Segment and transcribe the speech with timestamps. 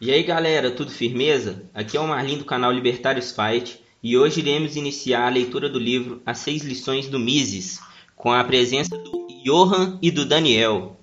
[0.00, 1.62] E aí galera, tudo firmeza?
[1.72, 5.78] Aqui é o Marlin do canal Libertários Fight e hoje iremos iniciar a leitura do
[5.78, 7.78] livro As Seis Lições do Mises,
[8.16, 10.96] com a presença do Johan e do Daniel.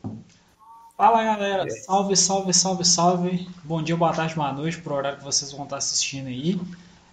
[0.97, 3.47] Fala galera, salve, salve, salve, salve.
[3.63, 6.59] Bom dia, boa tarde, boa noite, pro horário que vocês vão estar assistindo aí.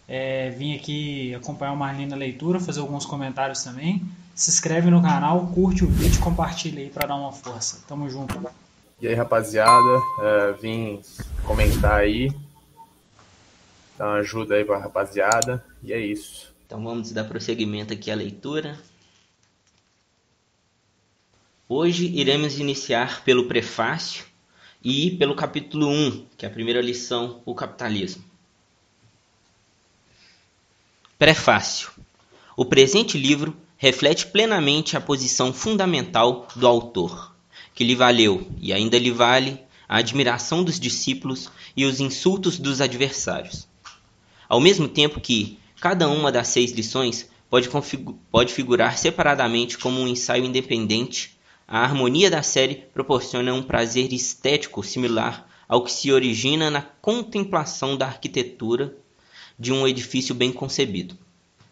[0.08, 4.02] É, vim aqui acompanhar o Marlin na leitura, fazer alguns comentários também.
[4.34, 7.84] Se inscreve no canal, curte o vídeo, compartilha aí para dar uma força.
[7.86, 8.36] Tamo junto.
[9.00, 11.00] E aí, rapaziada, uh, vim
[11.46, 12.32] comentar aí,
[13.96, 16.52] dar uma ajuda aí pra rapaziada, e é isso.
[16.66, 18.76] Então vamos dar prosseguimento aqui à leitura.
[21.68, 24.24] Hoje iremos iniciar pelo prefácio
[24.82, 28.24] e pelo capítulo 1, que é a primeira lição, o capitalismo.
[31.16, 31.92] Prefácio.
[32.56, 37.37] O presente livro reflete plenamente a posição fundamental do autor
[37.78, 39.56] que lhe valeu e ainda lhe vale
[39.88, 43.68] a admiração dos discípulos e os insultos dos adversários.
[44.48, 47.68] Ao mesmo tempo que cada uma das seis lições pode,
[48.32, 54.82] pode figurar separadamente como um ensaio independente, a harmonia da série proporciona um prazer estético
[54.82, 58.92] similar ao que se origina na contemplação da arquitetura
[59.56, 61.16] de um edifício bem concebido.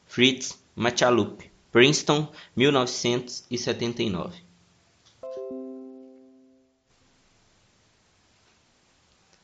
[0.07, 4.46] Fritz Machalup, Princeton, 1979.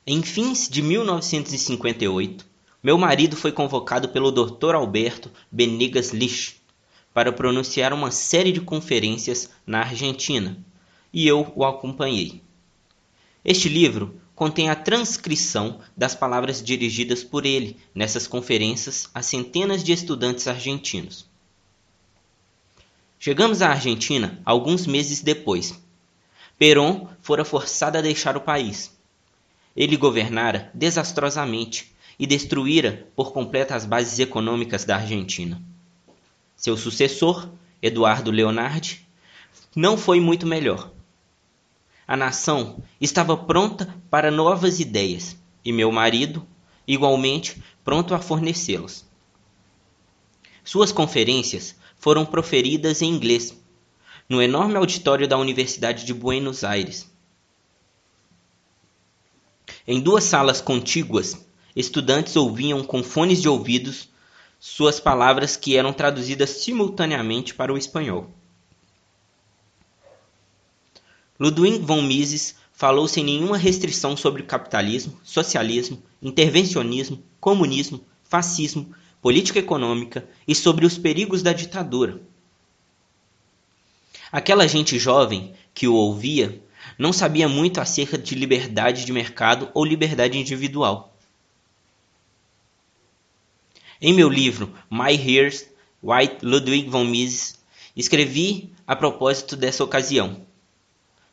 [0.04, 2.44] Em fins de 1958,
[2.82, 4.74] meu marido foi convocado pelo Dr.
[4.74, 6.56] Alberto Benegas Lich
[7.14, 10.58] para pronunciar uma série de conferências na Argentina,
[11.12, 12.42] e eu o acompanhei.
[13.44, 19.92] Este livro contém a transcrição das palavras dirigidas por ele nessas conferências a centenas de
[19.92, 21.26] estudantes argentinos.
[23.20, 25.80] Chegamos à Argentina alguns meses depois.
[26.58, 28.91] Perón fora forçado a deixar o país
[29.76, 35.60] ele governara desastrosamente e destruíra por completo as bases econômicas da Argentina.
[36.56, 37.48] Seu sucessor,
[37.80, 39.06] Eduardo Leonardi,
[39.74, 40.90] não foi muito melhor.
[42.06, 46.46] A nação estava pronta para novas ideias e meu marido,
[46.86, 49.04] igualmente, pronto a fornecê-las.
[50.64, 53.56] Suas conferências foram proferidas em inglês,
[54.28, 57.11] no enorme auditório da Universidade de Buenos Aires,
[59.86, 64.08] em duas salas contíguas, estudantes ouviam com fones de ouvidos
[64.60, 68.30] suas palavras que eram traduzidas simultaneamente para o espanhol.
[71.38, 80.28] Ludwig von Mises falou sem nenhuma restrição sobre capitalismo, socialismo, intervencionismo, comunismo, fascismo, política econômica
[80.46, 82.20] e sobre os perigos da ditadura.
[84.30, 86.62] Aquela gente jovem que o ouvia
[87.02, 91.12] não sabia muito acerca de liberdade de mercado ou liberdade individual.
[94.00, 95.66] Em meu livro My Hears,
[96.00, 97.58] White Ludwig von Mises,
[97.96, 100.42] escrevi a propósito dessa ocasião.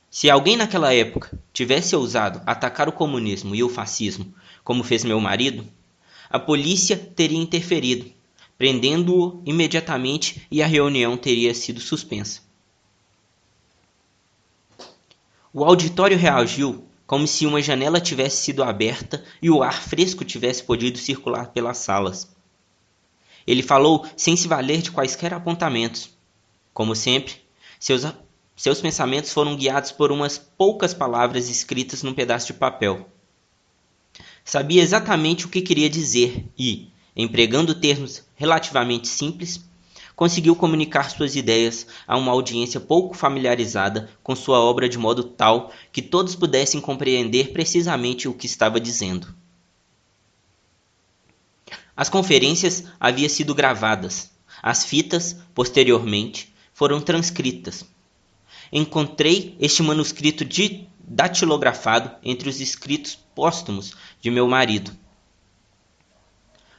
[0.10, 5.20] Se alguém naquela época tivesse ousado atacar o comunismo e o fascismo, como fez meu
[5.20, 5.64] marido,
[6.32, 8.12] a polícia teria interferido,
[8.58, 12.49] prendendo-o imediatamente e a reunião teria sido suspensa.
[15.52, 20.62] O auditório reagiu como se uma janela tivesse sido aberta e o ar fresco tivesse
[20.62, 22.30] podido circular pelas salas.
[23.48, 26.12] Ele falou sem se valer de quaisquer apontamentos.
[26.72, 27.42] Como sempre,
[27.80, 28.04] seus,
[28.56, 33.10] seus pensamentos foram guiados por umas poucas palavras escritas num pedaço de papel.
[34.46, 39.68] Sabia exatamente o que queria dizer e, empregando termos relativamente simples,
[40.20, 45.72] conseguiu comunicar suas ideias a uma audiência pouco familiarizada com sua obra de modo tal
[45.94, 49.34] que todos pudessem compreender precisamente o que estava dizendo.
[51.96, 54.30] As conferências haviam sido gravadas.
[54.62, 57.86] As fitas, posteriormente, foram transcritas.
[58.74, 60.44] Encontrei este manuscrito
[61.00, 64.92] datilografado entre os escritos póstumos de meu marido.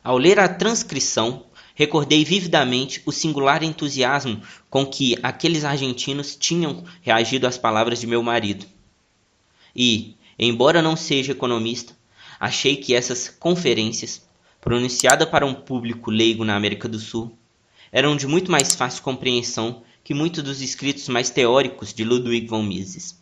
[0.04, 1.46] Ao ler a transcrição,
[1.80, 8.22] recordei vividamente o singular entusiasmo com que aqueles argentinos tinham reagido às palavras de meu
[8.22, 8.66] marido.
[9.74, 11.96] E, embora não seja economista,
[12.38, 14.20] achei que essas conferências,
[14.60, 17.34] pronunciadas para um público leigo na América do Sul,
[17.90, 22.62] eram de muito mais fácil compreensão que muitos dos escritos mais teóricos de Ludwig von
[22.62, 23.18] Mises.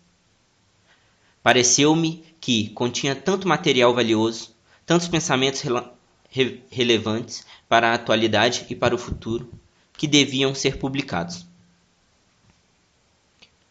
[1.45, 4.51] Pareceu-me que continha tanto material valioso,
[4.85, 5.61] tantos pensamentos
[6.29, 9.51] re relevantes para a atualidade e para o futuro
[9.93, 11.47] que deviam ser publicados.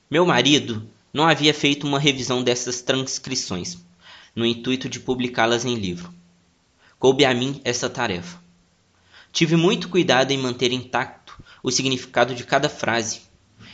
[0.10, 3.78] Meu marido não havia feito uma revisão dessas transcrições.
[4.36, 6.14] no intuito de publicá-las em livro.
[7.00, 8.40] Coube a mim essa tarefa.
[9.32, 13.22] Tive muito cuidado em manter intacto o significado de cada frase,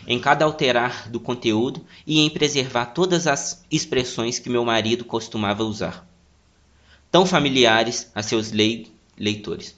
[0.07, 5.65] em cada alterar do conteúdo e em preservar todas as expressões que meu marido costumava
[5.65, 6.07] usar,
[7.13, 9.77] tão familiares a seus leitores.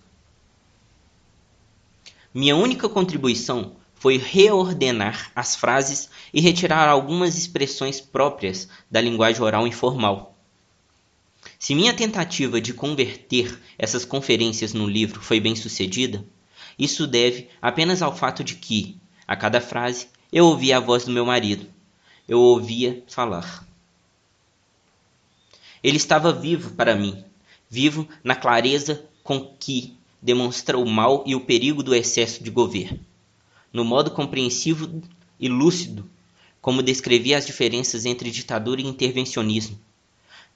[2.33, 9.67] Minha única contribuição foi reordenar as frases e retirar algumas expressões próprias da linguagem oral
[9.67, 10.37] informal.
[11.59, 16.25] Se minha tentativa de converter essas conferências no livro foi bem sucedida,
[16.79, 18.97] isso deve apenas ao fato de que,
[19.27, 21.67] a cada frase, eu ouvia a voz do meu marido.
[22.29, 23.67] Eu ouvia falar.
[25.85, 27.23] Ele estava vivo para mim,
[27.69, 32.99] vivo na clareza com que demonstra o mal e o perigo do excesso de governo,
[33.71, 35.03] no modo compreensivo
[35.39, 36.09] e lúcido
[36.59, 39.79] como descrevia as diferenças entre ditadura e intervencionismo,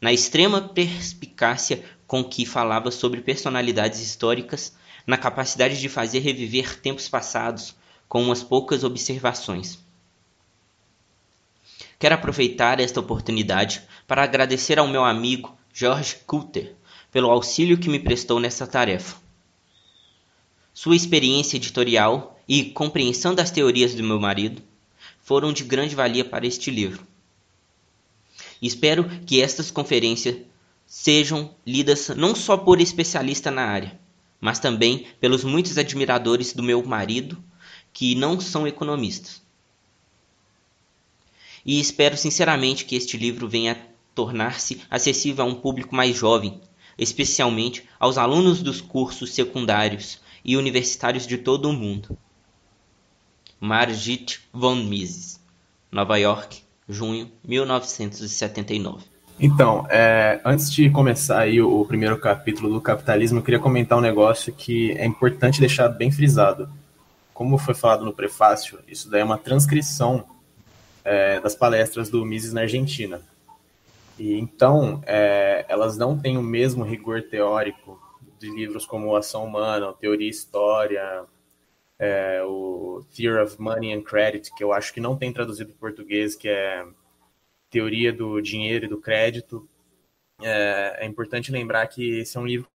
[0.02, 4.74] na extrema perspicácia com que falava sobre personalidades históricas,
[5.06, 7.76] na capacidade de fazer reviver tempos passados
[8.08, 9.78] com umas poucas observações.
[12.00, 16.74] Quero aproveitar esta oportunidade para agradecer ao meu amigo George Coulter
[17.12, 19.18] pelo auxílio que me prestou nessa tarefa.
[20.74, 24.62] Sua experiência editorial e compreensão das teorias do meu marido
[25.22, 27.06] foram de grande valia para este livro.
[28.62, 30.38] Espero que estas conferências
[30.88, 34.00] sejam lidas não só por especialistas na área,
[34.40, 37.44] mas também pelos muitos admiradores do meu marido
[37.92, 39.49] que não são economistas.
[41.66, 43.78] E espero sinceramente que este livro venha a
[44.16, 46.60] tornar-se acessível a um público mais jovem,
[46.98, 52.18] especialmente aos alunos dos cursos secundários e universitários de todo o mundo.
[53.60, 55.40] Margit von Mises,
[55.92, 59.04] Nova York, junho 1979.
[59.40, 63.98] Então, é, antes de começar aí o, o primeiro capítulo do capitalismo, eu queria comentar
[63.98, 66.70] um negócio que é importante deixar bem frisado
[67.40, 70.26] como foi falado no prefácio, isso daí é uma transcrição
[71.04, 73.22] é, das palestras do Mises na Argentina.
[74.18, 78.00] E então, é, elas não têm o mesmo rigor teórico
[78.38, 81.26] de livros como Ação Humana, Teoria e História,
[81.98, 85.80] é, o Theory of Money and Credit, que eu acho que não tem traduzido para
[85.80, 86.86] português, que é
[87.70, 89.68] Teoria do Dinheiro e do Crédito.
[90.42, 92.68] É, é importante lembrar que esse é um livro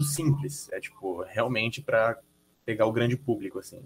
[0.00, 2.18] simples, é tipo, realmente para
[2.64, 3.82] pegar o grande público, assim.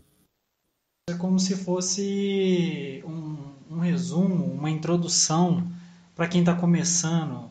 [1.06, 3.36] É como se fosse um,
[3.70, 5.70] um resumo, uma introdução
[6.16, 7.50] para quem está começando,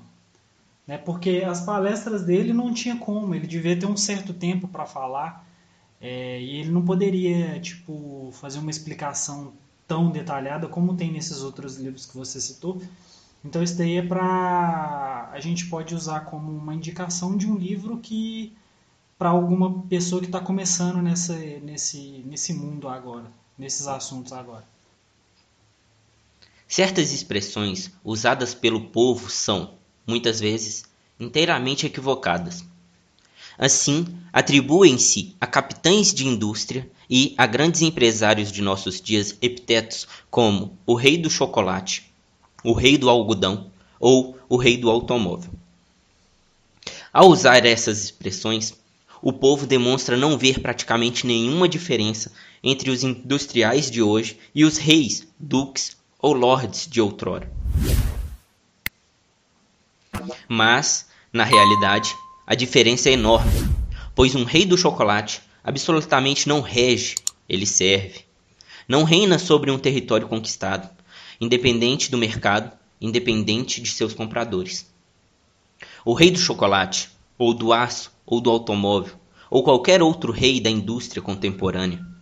[0.87, 0.97] né?
[0.97, 5.47] Porque as palestras dele não tinha como, ele devia ter um certo tempo para falar
[6.01, 9.53] é, e ele não poderia, tipo, fazer uma explicação
[9.87, 12.81] tão detalhada como tem nesses outros livros que você citou.
[13.45, 17.99] Então isso daí é para a gente pode usar como uma indicação de um livro
[17.99, 18.57] que
[19.15, 24.65] para alguma pessoa que está começando nessa, nesse, nesse mundo agora, nesses assuntos agora.
[26.67, 29.75] Certas expressões usadas pelo povo são,
[30.07, 30.85] muitas vezes,
[31.19, 32.63] inteiramente equivocadas.
[33.57, 40.75] Assim, atribuem-se a capitães de indústria e a grandes empresários de nossos dias epitetos como
[40.85, 42.11] o rei do chocolate,
[42.63, 43.69] o rei do algodão
[43.99, 45.51] ou o rei do automóvel.
[47.11, 48.73] Ao usar essas expressões,
[49.21, 52.31] o povo demonstra não ver praticamente nenhuma diferença
[52.63, 57.51] entre os industriais de hoje e os reis, duques ou lords de outrora.
[60.47, 62.15] Mas, na realidade,
[62.47, 63.51] a diferença é enorme,
[64.15, 67.15] pois um rei do chocolate absolutamente não rege,
[67.49, 68.21] ele serve.
[68.87, 70.89] Não reina sobre um território conquistado,
[71.39, 74.85] independente do mercado, independente de seus compradores.
[76.05, 79.15] O rei do chocolate, ou do aço, ou do automóvel,
[79.49, 82.12] ou qualquer outro rei da indústria contemporânea.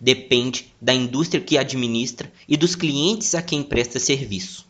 [0.00, 4.66] Depende da indústria que administra e dos clientes a quem presta serviço.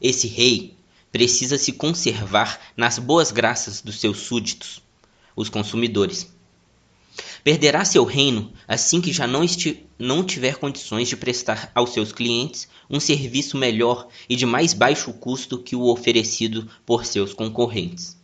[0.00, 0.76] Esse rei
[1.10, 4.82] precisa se conservar nas boas graças dos seus súditos,
[5.34, 6.28] os consumidores.
[7.42, 9.44] Perderá seu reino assim que já não,
[9.98, 15.12] não tiver condições de prestar aos seus clientes um serviço melhor e de mais baixo
[15.14, 18.16] custo que o oferecido por seus concorrentes.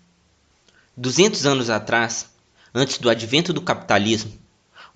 [0.96, 2.28] Duzentos anos atrás,
[2.74, 4.32] antes do advento do capitalismo,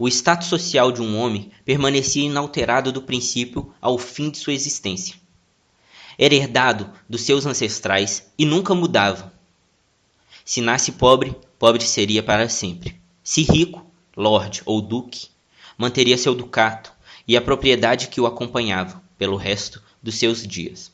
[0.00, 5.14] o status social de um homem permanecia inalterado do princípio ao fim de sua existência.
[6.18, 9.30] Era herdado dos seus ancestrais e nunca mudava.
[10.42, 12.98] Se nasce pobre, pobre seria para sempre.
[13.22, 13.84] Se rico,
[14.16, 15.28] lord ou duque,
[15.76, 16.94] manteria seu ducato
[17.28, 20.90] e a propriedade que o acompanhava pelo resto dos seus dias.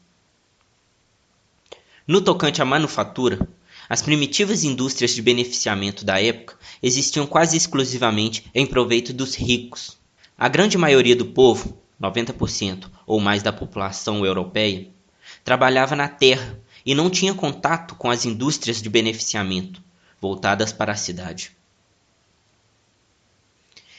[2.09, 3.49] No tocante à manufatura,
[3.89, 9.97] as primitivas indústrias de beneficiamento da época existiam quase exclusivamente em proveito dos ricos.
[10.37, 14.89] A grande maioria do povo, 90% ou mais da população europeia,
[15.45, 19.83] trabalhava na terra e não tinha contato com as indústrias de beneficiamento
[20.21, 21.53] voltadas para a cidade.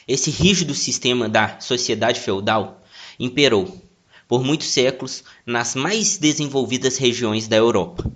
[0.07, 2.81] Esse rígido sistema da sociedade feudal
[3.19, 3.81] imperou
[4.27, 8.09] por muitos séculos nas mais desenvolvidas regiões da Europa.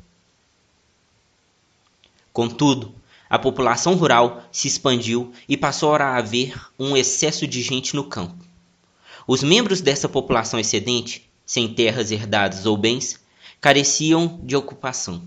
[2.34, 2.96] Contudo,
[3.30, 8.46] a população rural se expandiu e passou a haver um excesso de gente no campo.
[9.28, 13.20] Os membros dessa população excedente, sem terras herdadas ou bens,
[13.62, 15.22] careciam de ocupação.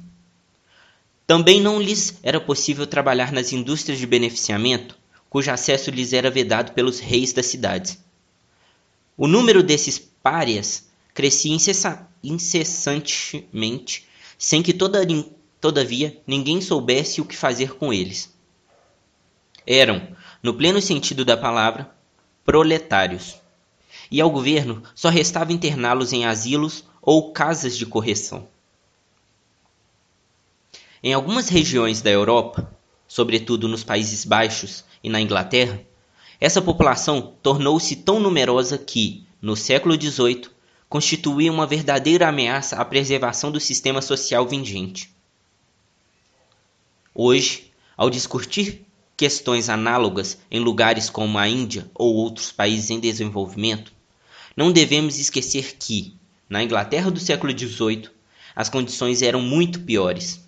[1.27, 4.99] Também não lhes era possível trabalhar nas indústrias de beneficiamento,
[5.31, 7.99] cujo acesso lhes era vedado pelos reis das cidades.
[9.17, 11.57] O número desses párias crescia
[12.23, 14.07] incessantemente,
[14.37, 15.01] sem que toda,
[15.65, 18.31] todavia ninguém soubesse o que fazer com eles.
[19.67, 20.07] Eram,
[20.43, 21.91] no pleno sentido da palavra,
[22.45, 23.41] proletários,
[24.11, 28.47] e ao governo só restava interná-los em asilos ou casas de correção.
[31.03, 32.71] Em algumas regiões da Europa,
[33.09, 35.81] sobretudo nos Países Baixos e na Inglaterra,
[36.39, 40.51] essa população tornou-se tão numerosa que, no século XVIII,
[40.91, 45.14] constituía uma verdadeira ameaça à preservação do sistema social vigente.
[47.17, 48.85] Hoje, ao discutir
[49.17, 53.93] questões análogas em lugares como a Índia ou outros países em desenvolvimento,
[54.57, 56.17] não devemos esquecer que,
[56.49, 58.11] na Inglaterra do século XVIII,
[58.57, 60.45] as condições eram muito piores.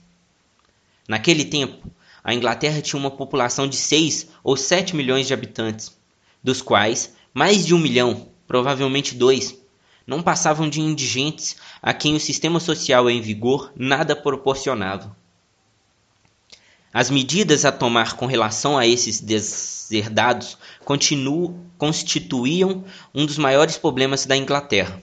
[1.09, 1.89] Naquele tempo,
[2.25, 5.97] a Inglaterra tinha uma população de 6 ou 7 milhões de habitantes,
[6.43, 9.57] dos quais mais de um milhão, provavelmente dois,
[10.05, 15.17] não passavam de indigentes a quem o sistema social em vigor nada proporcionava.
[16.93, 20.57] As medidas a tomar com relação a esses deserdados
[21.79, 25.03] constituíam um dos maiores problemas da Inglaterra.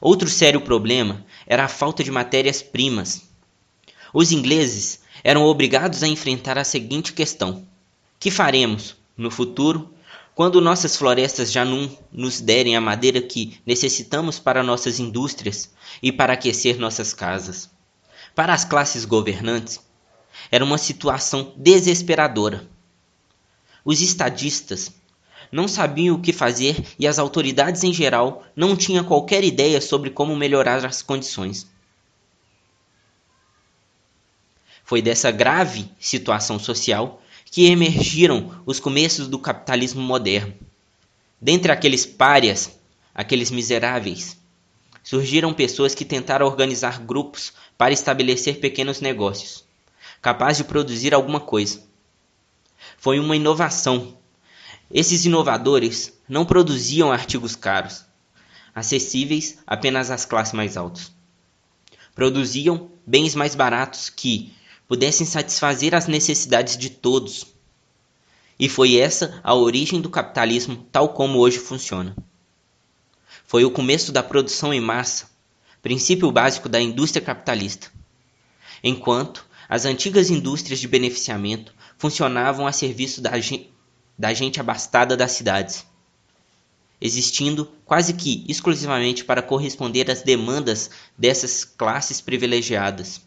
[0.00, 3.28] Outro sério problema era a falta de matérias-primas.
[4.12, 7.66] Os ingleses eram obrigados a enfrentar a seguinte questão:
[8.18, 9.92] que faremos, no futuro,
[10.34, 16.12] quando nossas florestas já não nos derem a madeira que necessitamos para nossas indústrias e
[16.12, 17.68] para aquecer nossas casas?
[18.36, 19.80] Para as classes governantes,
[20.50, 22.68] era uma situação desesperadora.
[23.84, 24.92] Os estadistas
[25.50, 30.10] não sabiam o que fazer e as autoridades em geral não tinham qualquer ideia sobre
[30.10, 31.66] como melhorar as condições.
[34.84, 40.54] Foi dessa grave situação social que emergiram os começos do capitalismo moderno.
[41.40, 42.78] Dentre aqueles párias,
[43.14, 44.36] aqueles miseráveis,
[45.02, 49.64] surgiram pessoas que tentaram organizar grupos para estabelecer pequenos negócios,
[50.20, 51.82] capazes de produzir alguma coisa.
[52.96, 54.18] Foi uma inovação
[54.90, 58.06] esses inovadores não produziam artigos caros,
[58.74, 61.12] acessíveis apenas às classes mais altas.
[62.14, 64.54] Produziam bens mais baratos que
[64.86, 67.46] pudessem satisfazer as necessidades de todos.
[68.58, 72.16] E foi essa a origem do capitalismo tal como hoje funciona.
[73.44, 75.30] Foi o começo da produção em massa,
[75.82, 77.92] princípio básico da indústria capitalista.
[78.82, 83.32] Enquanto as antigas indústrias de beneficiamento funcionavam a serviço da,
[84.18, 85.86] da gente abastada das cidades,
[87.00, 93.20] existindo quase que exclusivamente para corresponder às demandas dessas classes privilegiadas.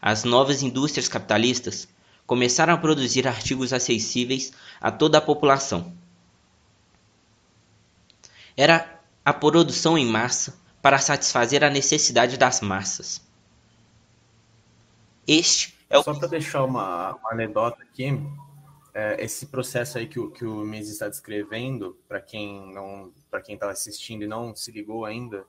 [0.00, 1.88] As novas indústrias capitalistas
[2.26, 5.92] começaram a produzir artigos acessíveis a toda a população.
[8.56, 13.29] Era a produção em massa para satisfazer a necessidade das massas.
[15.30, 16.02] Este é o.
[16.02, 18.20] Só para deixar uma, uma anedota aqui,
[18.92, 23.40] é, esse processo aí que o, que o Miz está descrevendo, para quem não, para
[23.40, 25.44] quem está assistindo e não se ligou ainda,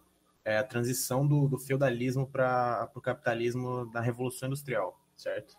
[0.46, 5.56] é a transição do, do feudalismo para o capitalismo da Revolução Industrial, certo?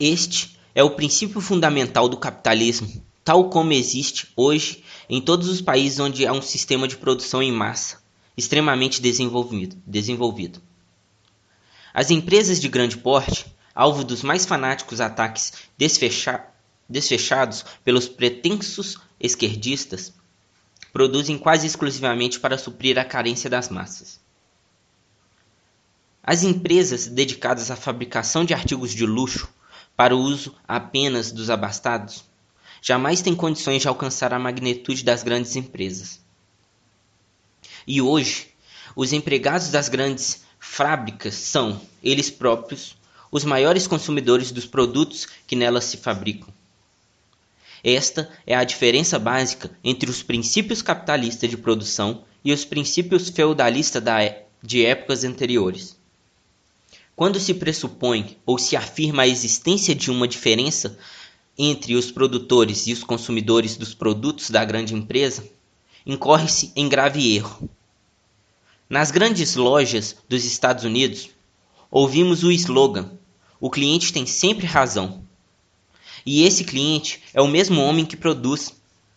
[0.00, 6.00] Este é o princípio fundamental do capitalismo, tal como existe hoje em todos os países
[6.00, 8.00] onde há um sistema de produção em massa
[8.34, 9.76] extremamente desenvolvido.
[9.86, 10.62] desenvolvido.
[11.94, 16.46] As empresas de grande porte, alvo dos mais fanáticos ataques desfechados,
[16.88, 20.12] desfechados pelos pretensos esquerdistas,
[20.92, 24.20] produzem quase exclusivamente para suprir a carência das massas.
[26.22, 29.48] As empresas dedicadas à fabricação de artigos de luxo
[29.96, 32.24] para o uso apenas dos abastados
[32.80, 36.20] jamais têm condições de alcançar a magnitude das grandes empresas.
[37.86, 38.48] E hoje,
[38.94, 42.96] os empregados das grandes fábricas são, eles próprios,
[43.32, 46.48] os maiores consumidores dos produtos que nelas se fabricam.
[47.82, 54.06] Esta é a diferença básica entre os princípios capitalistas de produção e os princípios feudalistas
[54.06, 55.96] é, de épocas anteriores.
[57.16, 60.96] Quando se pressupõe ou se afirma a existência de uma diferença
[61.58, 65.44] entre os produtores e os consumidores dos produtos da grande empresa,
[66.06, 67.68] incorre-se em grave erro.
[68.92, 71.30] Nas grandes lojas dos Estados Unidos,
[71.90, 73.10] ouvimos o slogan
[73.58, 75.24] o cliente tem sempre razão.
[76.26, 78.74] E esse cliente é o mesmo homem que produz,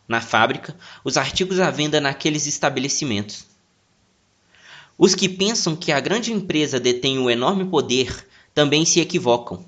[0.08, 3.46] na fábrica, os artigos à venda naqueles estabelecimentos.
[4.98, 9.66] Os que pensam que a grande empresa detém o enorme poder também se equivocam,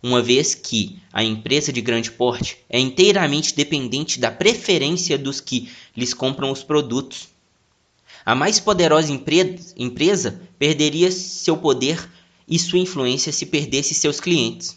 [0.00, 5.68] uma vez que a empresa de grande porte é inteiramente dependente da preferência dos que
[5.96, 7.34] lhes compram os produtos.
[8.26, 12.10] A mais poderosa empresa perderia seu poder
[12.48, 14.76] e sua influência se perdesse seus clientes.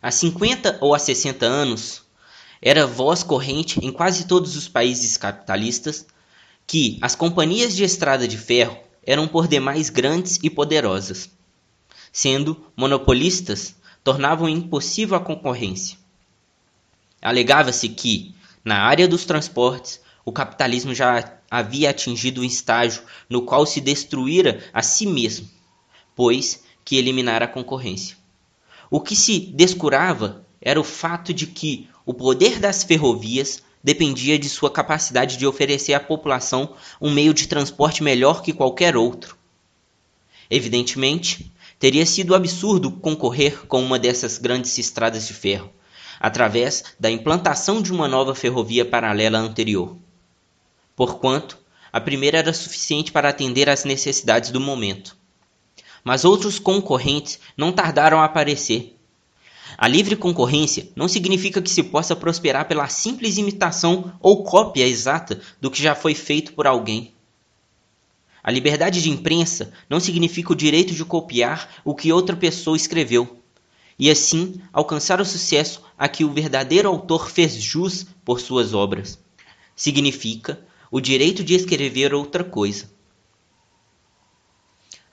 [0.00, 2.02] Há 50 ou há 60 anos,
[2.62, 6.06] era voz corrente em quase todos os países capitalistas
[6.68, 11.28] que as companhias de estrada de ferro eram por demais grandes e poderosas.
[12.12, 15.98] Sendo monopolistas, tornavam impossível a concorrência.
[17.20, 23.66] Alegava-se que, na área dos transportes, o capitalismo já havia atingido um estágio no qual
[23.66, 25.48] se destruíra a si mesmo
[26.20, 28.14] pois que eliminara a concorrência.
[28.90, 34.46] O que se descurava era o fato de que o poder das ferrovias dependia de
[34.46, 39.34] sua capacidade de oferecer à população um meio de transporte melhor que qualquer outro.
[40.50, 45.72] Evidentemente, teria sido absurdo concorrer com uma dessas grandes estradas de ferro,
[46.20, 49.96] através da implantação de uma nova ferrovia paralela à anterior.
[51.00, 51.56] Porquanto,
[51.90, 55.18] a primeira era suficiente para atender às necessidades do momento
[56.04, 58.96] mas outros concorrentes não tardaram a aparecer.
[59.76, 65.40] A livre concorrência não significa que se possa prosperar pela simples imitação ou cópia exata
[65.60, 67.14] do que já foi feito por alguém.
[68.42, 73.38] A liberdade de imprensa não significa o direito de copiar o que outra pessoa escreveu,
[73.98, 79.18] e assim alcançar o sucesso a que o verdadeiro autor fez jus por suas obras.
[79.76, 80.58] Significa
[80.90, 82.90] o direito de escrever outra coisa.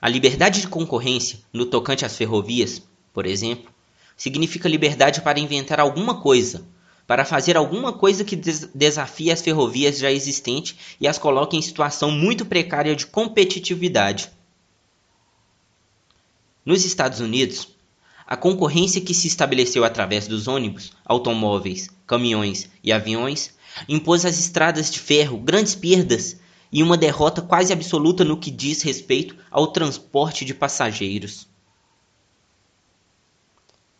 [0.00, 3.70] A liberdade de concorrência, no tocante às ferrovias, por exemplo,
[4.16, 6.66] significa liberdade para inventar alguma coisa,
[7.06, 11.62] para fazer alguma coisa que des desafie as ferrovias já existentes e as coloque em
[11.62, 14.30] situação muito precária de competitividade.
[16.64, 17.68] Nos Estados Unidos,
[18.26, 23.56] a concorrência que se estabeleceu através dos ônibus, automóveis, caminhões e aviões
[23.88, 26.38] impôs às estradas de ferro grandes perdas
[26.72, 31.48] e uma derrota quase absoluta no que diz respeito ao transporte de passageiros.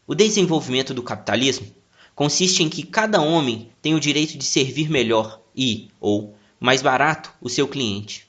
[0.06, 1.66] O desenvolvimento do capitalismo
[2.14, 7.32] consiste em que cada homem tem o direito de servir melhor e, ou, mais barato
[7.40, 8.26] o seu cliente.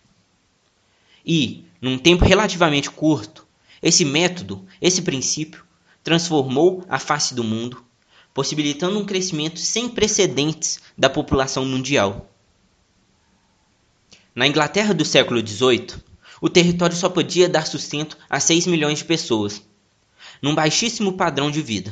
[1.25, 3.47] E, num tempo relativamente curto,
[3.81, 5.65] esse método, esse princípio,
[6.03, 7.83] transformou a face do mundo,
[8.33, 12.29] possibilitando um crescimento sem precedentes da população mundial.
[14.33, 15.95] Na Inglaterra do século XVIII,
[16.41, 19.61] o território só podia dar sustento a 6 milhões de pessoas,
[20.41, 21.91] num baixíssimo padrão de vida.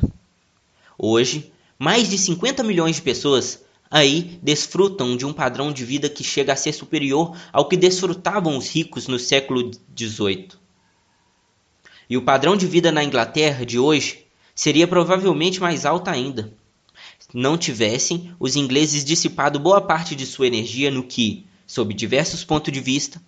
[0.98, 6.24] Hoje, mais de 50 milhões de pessoas aí desfrutam de um padrão de vida que
[6.24, 10.50] chega a ser superior ao que desfrutavam os ricos no século XVIII.
[12.10, 14.27] E o padrão de vida na Inglaterra de hoje
[14.58, 16.52] seria provavelmente mais alto ainda.
[17.32, 22.74] Não tivessem os ingleses dissipado boa parte de sua energia no que, sob diversos pontos
[22.74, 23.22] de vista,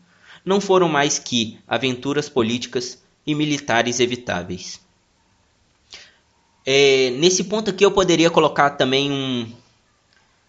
[0.44, 4.82] não foram mais que aventuras políticas e militares evitáveis.
[6.65, 9.48] É, nesse ponto aqui eu poderia colocar também um,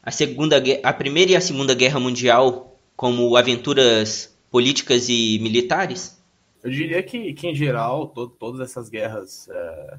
[0.02, 6.18] a, segunda, a primeira e a segunda guerra mundial como aventuras políticas e militares?
[6.62, 9.98] Eu diria que, que em geral, to, todas essas guerras é,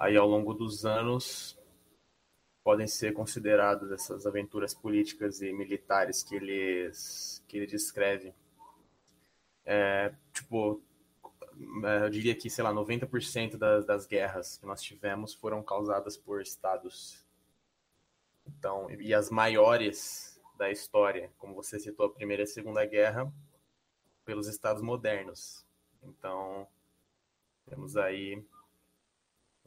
[0.00, 1.58] aí ao longo dos anos
[2.64, 8.32] podem ser consideradas essas aventuras políticas e militares que eles que ele descreve.
[9.62, 10.80] É, tipo,
[11.84, 16.16] é, eu diria que, sei lá, 90% das, das guerras que nós tivemos foram causadas
[16.16, 17.22] por estados.
[18.46, 23.30] Então, e as maiores da história, como você citou, a Primeira e a Segunda Guerra,
[24.24, 25.64] pelos estados modernos.
[26.02, 26.66] Então,
[27.66, 28.42] temos aí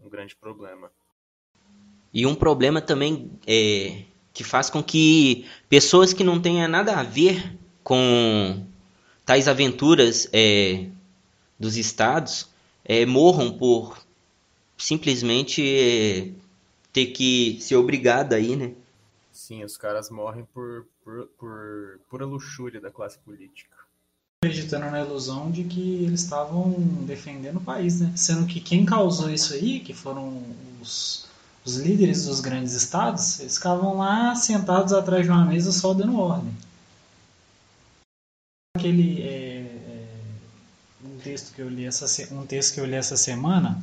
[0.04, 0.92] um grande problema.
[2.14, 7.04] E um problema também é, que faz com que pessoas que não tenham nada a
[7.04, 8.66] ver com
[9.26, 10.90] tais aventuras é,
[11.60, 12.50] dos estados
[12.84, 13.98] é, morram por
[14.78, 16.32] simplesmente é,
[16.92, 18.74] ter que ser obrigado aí, né?
[19.32, 23.83] Sim, os caras morrem por, por, por pura luxúria da classe política.
[24.44, 26.72] Acreditando na ilusão de que eles estavam
[27.06, 28.12] defendendo o país, né?
[28.14, 30.44] Sendo que quem causou isso aí, que foram
[30.82, 31.26] os,
[31.64, 36.20] os líderes dos grandes estados, eles ficavam lá sentados atrás de uma mesa só dando
[36.20, 36.52] ordem.
[38.76, 40.08] Aquele é, é,
[41.06, 43.82] um texto que eu li essa um texto que eu li essa semana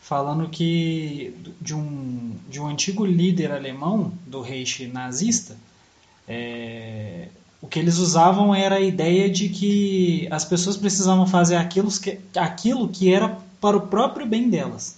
[0.00, 5.56] falando que de um de um antigo líder alemão do Reich nazista
[6.26, 7.28] é,
[7.60, 12.20] o que eles usavam era a ideia de que as pessoas precisavam fazer aquilo que,
[12.36, 14.96] aquilo que era para o próprio bem delas.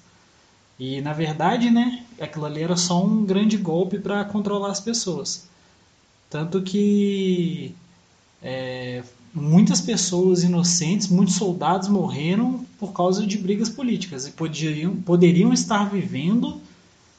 [0.79, 5.49] E na verdade, né, aquilo ali era só um grande golpe para controlar as pessoas.
[6.29, 7.75] Tanto que
[8.43, 9.03] é,
[9.35, 15.91] muitas pessoas inocentes, muitos soldados morreram por causa de brigas políticas e poderiam, poderiam estar
[15.91, 16.61] vivendo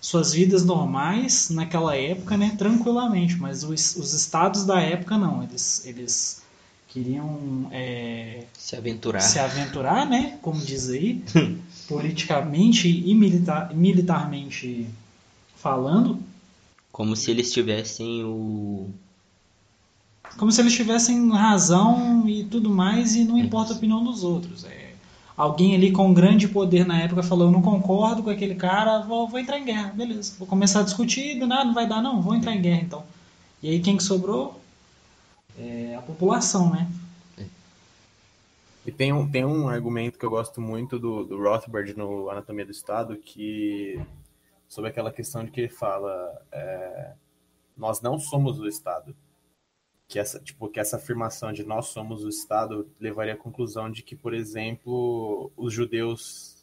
[0.02, 5.86] suas vidas normais naquela época, né, tranquilamente, mas os, os estados da época não, eles,
[5.86, 6.42] eles
[6.88, 11.24] queriam é, se aventurar, se aventurar, né, como diz aí,
[11.88, 14.88] politicamente e militar, militarmente
[15.56, 16.20] falando,
[16.92, 18.90] como se eles tivessem o
[20.38, 24.64] como se eles tivessem razão e tudo mais e não importa a opinião dos outros.
[24.64, 24.81] É,
[25.42, 29.28] alguém ali com grande poder na época falou: Eu não concordo com aquele cara, vou,
[29.28, 29.90] vou entrar em guerra.
[29.90, 33.04] Beleza, vou começar a discutir, nada, não vai dar, não, vou entrar em guerra então.
[33.64, 34.60] E aí quem que sobrou?
[35.58, 36.88] É a população, né?
[38.86, 42.66] E tem um, tem um argumento que eu gosto muito do, do Rothbard no Anatomia
[42.66, 44.00] do Estado, que
[44.68, 47.12] sobre aquela questão de que ele fala: é,
[47.76, 49.16] nós não somos o Estado
[50.12, 54.04] que essa, tipo, que essa afirmação de nós somos o Estado levaria à conclusão de
[54.04, 56.58] que, por exemplo, os judeus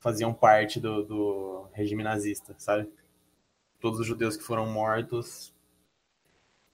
[0.00, 2.88] faziam parte do, do regime nazista, sabe?
[3.80, 5.54] Todos os judeus que foram mortos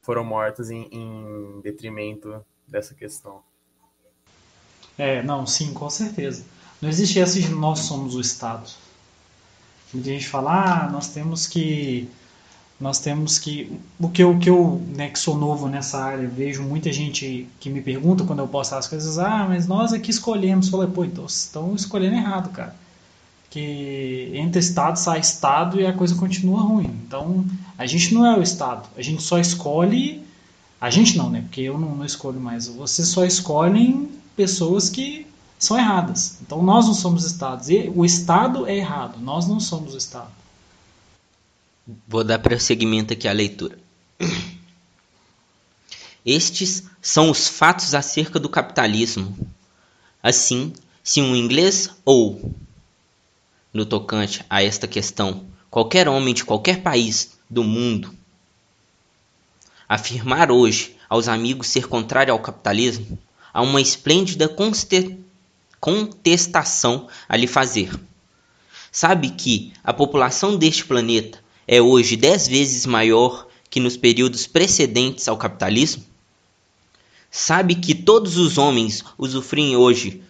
[0.00, 3.42] foram mortos em, em detrimento dessa questão.
[4.96, 6.46] É, não, sim, com certeza.
[6.80, 8.70] Não existe essa de nós somos o Estado.
[9.92, 12.08] Muita gente fala, ah, nós temos que
[12.80, 16.62] nós temos que o que eu que eu né, que sou novo nessa área vejo
[16.62, 20.68] muita gente que me pergunta quando eu posto as coisas ah mas nós aqui escolhemos.
[20.68, 22.74] Falei pô então estão escolhendo errado cara.
[23.50, 27.00] Que entra estado sai estado e a coisa continua ruim.
[27.06, 27.44] Então
[27.76, 28.88] a gente não é o estado.
[28.96, 30.24] A gente só escolhe
[30.80, 31.40] a gente não né?
[31.40, 32.68] Porque eu não, não escolho mais.
[32.68, 35.26] Vocês só escolhem pessoas que
[35.58, 36.38] são erradas.
[36.42, 37.68] Então nós não somos estados.
[37.68, 39.18] E o estado é errado.
[39.18, 40.38] Nós não somos o estado
[42.06, 43.78] Vou dar prosseguimento aqui à leitura.
[46.26, 49.34] Estes são os fatos acerca do capitalismo.
[50.22, 52.54] Assim, se um inglês ou,
[53.72, 58.14] no tocante a esta questão, qualquer homem de qualquer país do mundo
[59.88, 63.18] afirmar hoje aos amigos ser contrário ao capitalismo,
[63.50, 64.46] há uma esplêndida
[65.80, 67.98] contestação a lhe fazer.
[68.92, 75.28] Sabe que a população deste planeta é hoje dez vezes maior que nos períodos precedentes
[75.28, 76.02] ao capitalismo?
[77.30, 80.22] Sabe que todos os homens usufruem hoje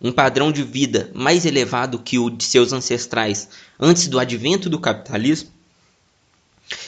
[0.00, 3.48] um padrão de vida mais elevado que o de seus ancestrais
[3.78, 5.50] antes do advento do capitalismo?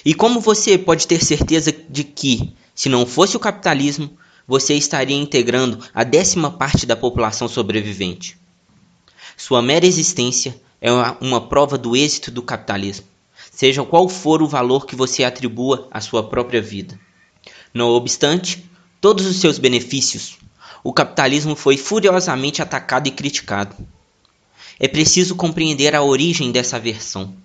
[0.05, 4.11] E como você pode ter certeza de que, se não fosse o capitalismo,
[4.49, 8.37] você estaria integrando a décima parte da população sobrevivente?
[9.37, 13.12] Sua mera existência é uma prova do êxito do capitalismo
[13.53, 16.99] seja qual for o valor que você atribua à sua própria vida.
[17.73, 18.65] Não obstante
[19.01, 20.39] todos os seus benefícios,
[20.83, 23.77] o capitalismo foi furiosamente atacado e criticado.
[24.81, 27.37] É preciso compreender a origem dessa aversão.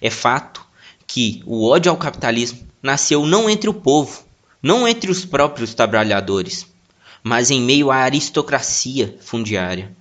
[0.00, 0.64] É fato
[1.06, 4.24] que o ódio ao capitalismo nasceu não entre o povo,
[4.62, 6.66] não entre os próprios trabalhadores,
[7.22, 9.94] mas em meio à aristocracia fundiária,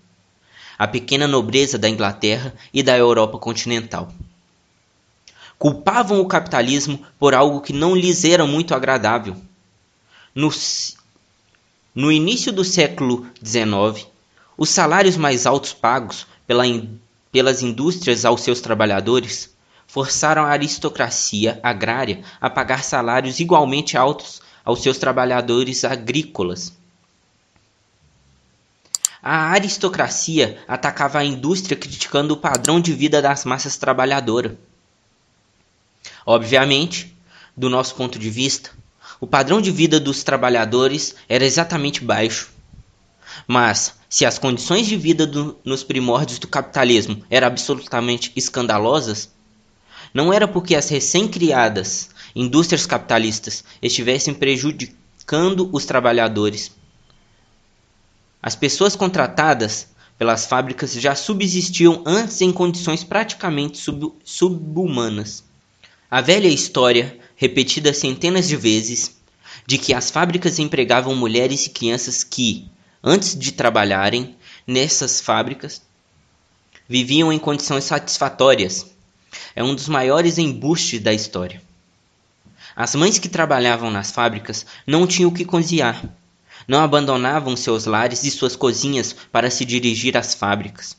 [0.77, 4.11] a pequena nobreza da Inglaterra e da Europa continental
[5.65, 9.35] culpavam o capitalismo por algo que não lhes era muito agradável.
[10.35, 10.51] No,
[11.95, 14.05] no início do século XIX,
[14.55, 16.65] os salários mais altos pagos pela,
[17.31, 19.55] pelas indústrias aos seus trabalhadores
[19.87, 26.73] forçaram a aristocracia agrária a pagar salários igualmente altos aos seus trabalhadores agrícolas.
[29.19, 34.51] A aristocracia atacava a indústria criticando o padrão de vida das massas trabalhadoras.
[36.25, 37.15] Obviamente,
[37.55, 38.71] do nosso ponto de vista,
[39.21, 42.49] o padrão de vida dos trabalhadores era exatamente baixo.
[43.47, 49.29] Mas, se as condições de vida do, nos primórdios do capitalismo eram absolutamente escandalosas,
[50.13, 56.71] não era porque as recém-criadas indústrias capitalistas estivessem prejudicando os trabalhadores.
[58.43, 65.44] As pessoas contratadas pelas fábricas já subsistiam antes em condições praticamente sub subhumanas.
[66.15, 69.17] A velha história, repetida centenas de vezes,
[69.67, 72.69] de que as fábricas empregavam mulheres e crianças que,
[73.03, 74.33] antes de trabalharem
[74.65, 75.81] nessas fábricas,
[76.87, 78.85] viviam em condições satisfatórias.
[79.53, 81.61] É um dos maiores embustes da história.
[82.73, 86.01] As mães que trabalhavam nas fábricas não tinham o que cozinhar.
[86.65, 90.95] Não abandonavam seus lares e suas cozinhas para se dirigir às fábricas.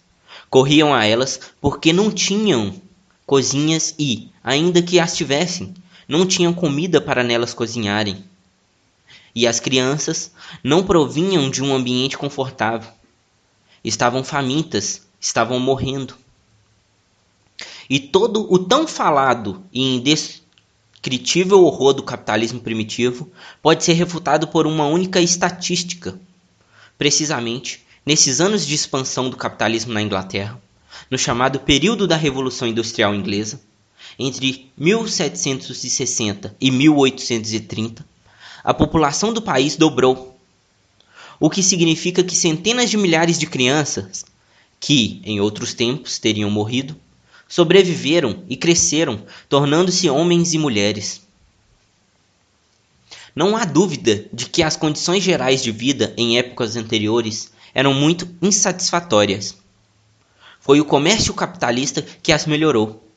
[0.50, 2.82] Corriam a elas porque não tinham
[3.26, 5.74] cozinhas e, ainda que as tivessem,
[6.08, 8.24] não tinham comida para nelas cozinharem
[9.36, 10.32] e as crianças
[10.64, 12.90] não provinham de um ambiente confortável.
[13.84, 16.16] Estavam famintas, estavam morrendo.
[17.88, 24.66] E todo o tão falado e indescritível horror do capitalismo primitivo pode ser refutado por
[24.66, 26.18] uma única estatística.
[26.96, 30.58] Precisamente, nesses anos de expansão do capitalismo na Inglaterra,
[31.10, 33.60] no chamado período da Revolução Industrial Inglesa,
[34.18, 38.04] entre 1760 e 1830,
[38.64, 40.38] a população do país dobrou.
[41.38, 44.24] O que significa que centenas de milhares de crianças,
[44.80, 46.96] que em outros tempos teriam morrido,
[47.48, 51.20] sobreviveram e cresceram, tornando-se homens e mulheres.
[53.34, 58.28] Não há dúvida de que as condições gerais de vida em épocas anteriores eram muito
[58.40, 59.56] insatisfatórias.
[60.66, 63.08] Foi o comércio capitalista que as melhorou.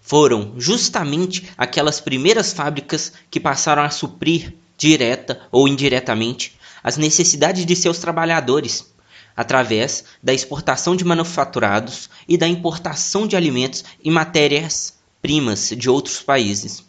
[0.00, 7.76] Foram justamente aquelas primeiras fábricas que passaram a suprir direta ou indiretamente, as necessidades de
[7.76, 8.94] seus trabalhadores,
[9.36, 16.82] através da exportação de manufaturados e da importação de alimentos e matérias-primas de outros países.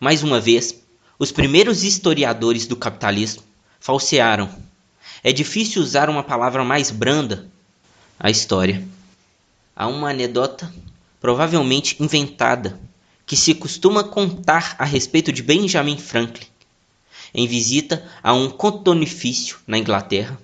[0.00, 0.74] Mais uma vez,
[1.18, 3.42] os primeiros historiadores do capitalismo
[3.78, 4.71] falsearam.
[5.24, 7.48] É difícil usar uma palavra mais branda
[8.18, 8.86] a história.
[9.74, 10.72] Há uma anedota,
[11.20, 12.78] provavelmente inventada,
[13.24, 16.46] que se costuma contar a respeito de Benjamin Franklin.
[17.34, 20.38] Em visita a um cotonifício na Inglaterra,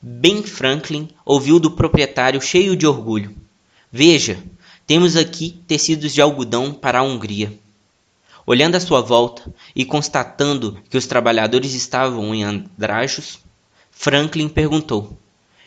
[0.00, 3.36] Ben Franklin ouviu do proprietário cheio de orgulho:
[3.92, 4.42] Veja,
[4.86, 7.52] temos aqui tecidos de algodão para a Hungria.
[8.46, 13.40] Olhando à sua volta e constatando que os trabalhadores estavam em andrajos,
[14.02, 15.14] Franklin perguntou: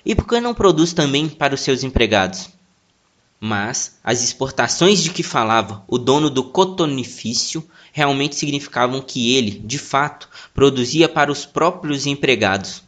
[0.03, 2.49] E por que não produz também para os seus empregados?
[3.45, 9.77] mas as exportações de que falava o dono do cotonifício realmente significavam que ele, de
[9.77, 12.81] fato, produzia para os próprios empregados,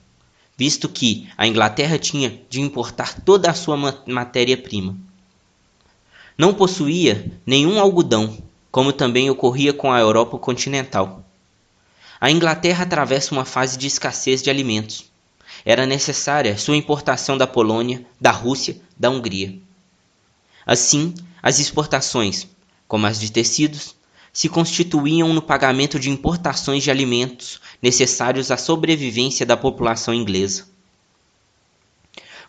[0.58, 3.76] visto que a Inglaterra tinha de importar toda a sua
[4.08, 4.98] matéria-prima.
[6.38, 8.38] Não possuía nenhum algodão,
[8.72, 11.24] como também ocorria com a Europa continental.
[12.20, 15.14] A Inglaterra atravessa uma fase de escassez de alimentos.
[15.66, 19.60] Era necessária sua importação da Polônia, da Rússia, da Hungria.
[20.64, 22.48] Assim, as exportações,
[22.88, 23.96] como as de tecidos,
[24.32, 30.68] se constituíam no pagamento de importações de alimentos necessários à sobrevivência da população inglesa.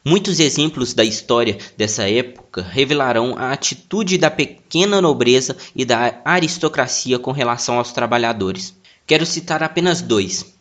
[0.05, 7.19] Muitos exemplos da história dessa época revelarão a atitude da pequena nobreza e da aristocracia
[7.19, 8.75] com relação aos trabalhadores.
[9.07, 10.56] Quero citar apenas dois.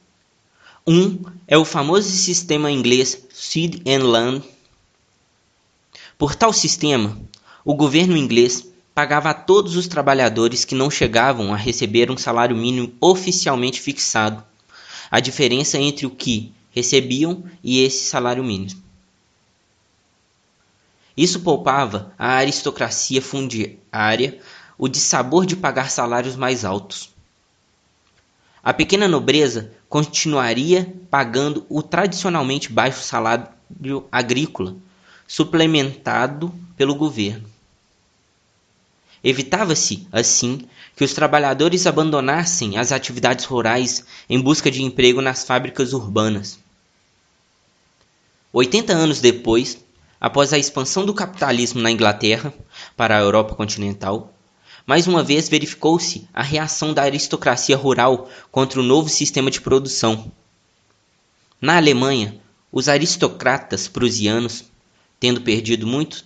[0.87, 4.43] Um é o famoso sistema inglês Seed and Land.
[6.15, 7.19] Por tal sistema,
[7.63, 12.55] o governo inglês pagava a todos os trabalhadores que não chegavam a receber um salário
[12.55, 14.43] mínimo oficialmente fixado,
[15.09, 18.79] a diferença entre o que recebiam e esse salário mínimo.
[21.17, 24.39] Isso poupava à aristocracia fundiária
[24.77, 27.09] o dissabor de pagar salários mais altos.
[28.63, 34.75] A pequena nobreza continuaria pagando o tradicionalmente baixo salário agrícola,
[35.25, 37.49] suplementado pelo governo.
[39.23, 45.93] Evitava-se, assim, que os trabalhadores abandonassem as atividades rurais em busca de emprego nas fábricas
[45.93, 46.59] urbanas.
[48.51, 49.77] 80 anos depois,
[50.19, 52.53] após a expansão do capitalismo na Inglaterra
[52.97, 54.34] para a Europa continental,
[54.85, 60.31] mais uma vez verificou-se a reação da aristocracia rural contra o novo sistema de produção.
[61.59, 62.39] Na Alemanha,
[62.71, 64.65] os aristocratas prusianos
[65.19, 66.23] tendo perdido muito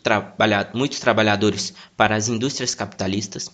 [0.74, 3.50] muitos trabalhadores para as indústrias capitalistas,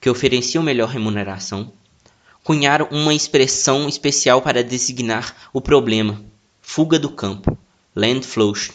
[0.00, 1.72] que ofereciam melhor remuneração,
[2.42, 6.22] cunharam uma expressão especial para designar o problema,
[6.60, 7.56] fuga do campo,
[7.96, 8.72] Landflucht.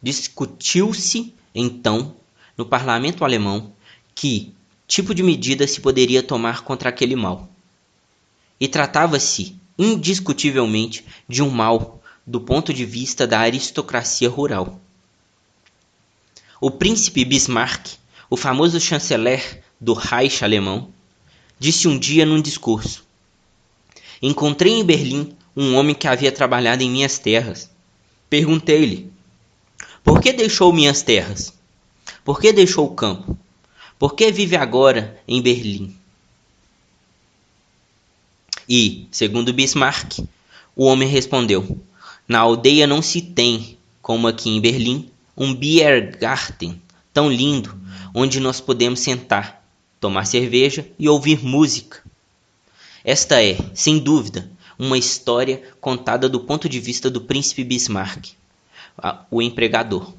[0.00, 2.14] Discutiu-se então
[2.56, 3.72] no parlamento alemão
[4.14, 4.54] que
[4.88, 7.48] tipo de medida se poderia tomar contra aquele mal.
[8.58, 14.80] E tratava-se indiscutivelmente de um mal do ponto de vista da aristocracia rural.
[16.60, 17.98] O príncipe Bismarck,
[18.28, 20.90] o famoso chanceler do Reich alemão,
[21.58, 23.04] disse um dia num discurso:
[24.20, 27.70] Encontrei em Berlim um homem que havia trabalhado em minhas terras.
[28.28, 29.12] Perguntei-lhe:
[30.02, 31.52] Por que deixou minhas terras?
[32.24, 33.38] Por que deixou o campo?
[33.98, 35.94] Por que vive agora em Berlim?
[38.68, 40.20] E, segundo Bismarck,
[40.76, 41.80] o homem respondeu:
[42.28, 46.80] Na aldeia não se tem, como aqui em Berlim, um Biergarten
[47.12, 47.76] tão lindo
[48.14, 49.64] onde nós podemos sentar,
[50.00, 52.02] tomar cerveja e ouvir música.
[53.04, 58.32] Esta é, sem dúvida, uma história contada do ponto de vista do príncipe Bismarck,
[59.30, 60.12] o empregador.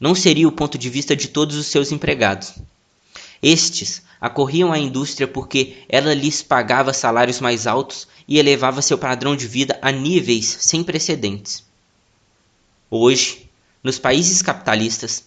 [0.00, 2.54] Não seria o ponto de vista de todos os seus empregados.
[3.42, 9.36] Estes acorriam à indústria porque ela lhes pagava salários mais altos e elevava seu padrão
[9.36, 11.62] de vida a níveis sem precedentes.
[12.90, 13.50] Hoje,
[13.84, 15.24] nos países capitalistas,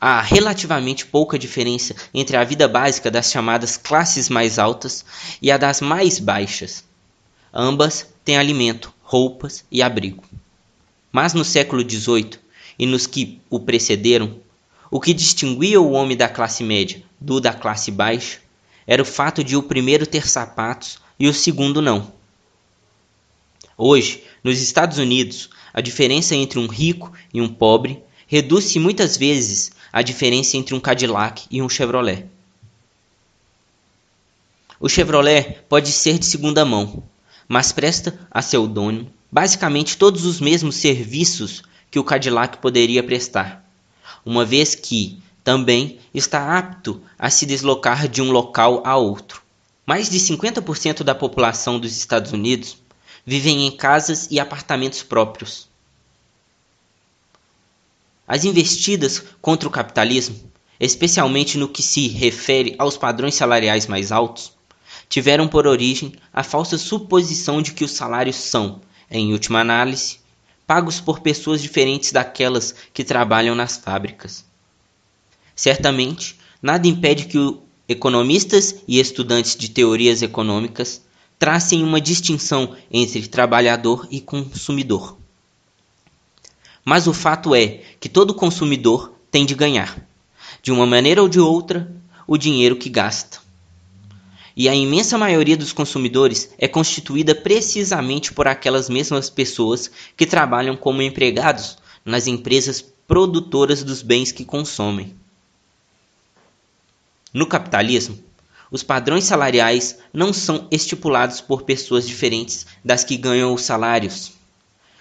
[0.00, 5.04] há relativamente pouca diferença entre a vida básica das chamadas classes mais altas
[5.40, 6.84] e a das mais baixas.
[7.54, 10.24] Ambas têm alimento, roupas e abrigo.
[11.12, 12.42] Mas no século XVIII
[12.78, 14.40] e nos que o precederam,
[14.90, 18.40] o que distinguia o homem da classe média do da classe baixa
[18.86, 22.12] era o fato de o primeiro ter sapatos e o segundo não.
[23.76, 29.72] Hoje, nos Estados Unidos, a diferença entre um rico e um pobre reduz-se muitas vezes
[29.92, 32.26] à diferença entre um Cadillac e um Chevrolet.
[34.80, 37.02] O Chevrolet pode ser de segunda mão,
[37.46, 43.62] mas presta a seu dono basicamente todos os mesmos serviços que o Cadillac poderia prestar
[44.24, 49.42] uma vez que também está apto a se deslocar de um local a outro.
[49.84, 52.78] Mais de 50% da população dos Estados Unidos
[53.26, 55.68] vivem em casas e apartamentos próprios.
[58.26, 60.36] As investidas contra o capitalismo,
[60.78, 64.52] especialmente no que se refere aos padrões salariais mais altos,
[65.08, 70.21] tiveram por origem a falsa suposição de que os salários são, em última análise,
[70.72, 74.42] pagos por pessoas diferentes daquelas que trabalham nas fábricas.
[75.54, 81.02] Certamente, nada impede que economistas e estudantes de teorias econômicas
[81.38, 85.18] tracem uma distinção entre trabalhador e consumidor.
[86.82, 90.02] Mas o fato é que todo consumidor tem de ganhar,
[90.62, 91.94] de uma maneira ou de outra,
[92.26, 93.41] o dinheiro que gasta
[94.56, 100.76] e a imensa maioria dos consumidores é constituída precisamente por aquelas mesmas pessoas que trabalham
[100.76, 105.14] como empregados nas empresas produtoras dos bens que consomem.
[107.32, 108.18] No capitalismo,
[108.70, 114.32] os padrões salariais não são estipulados por pessoas diferentes das que ganham os salários.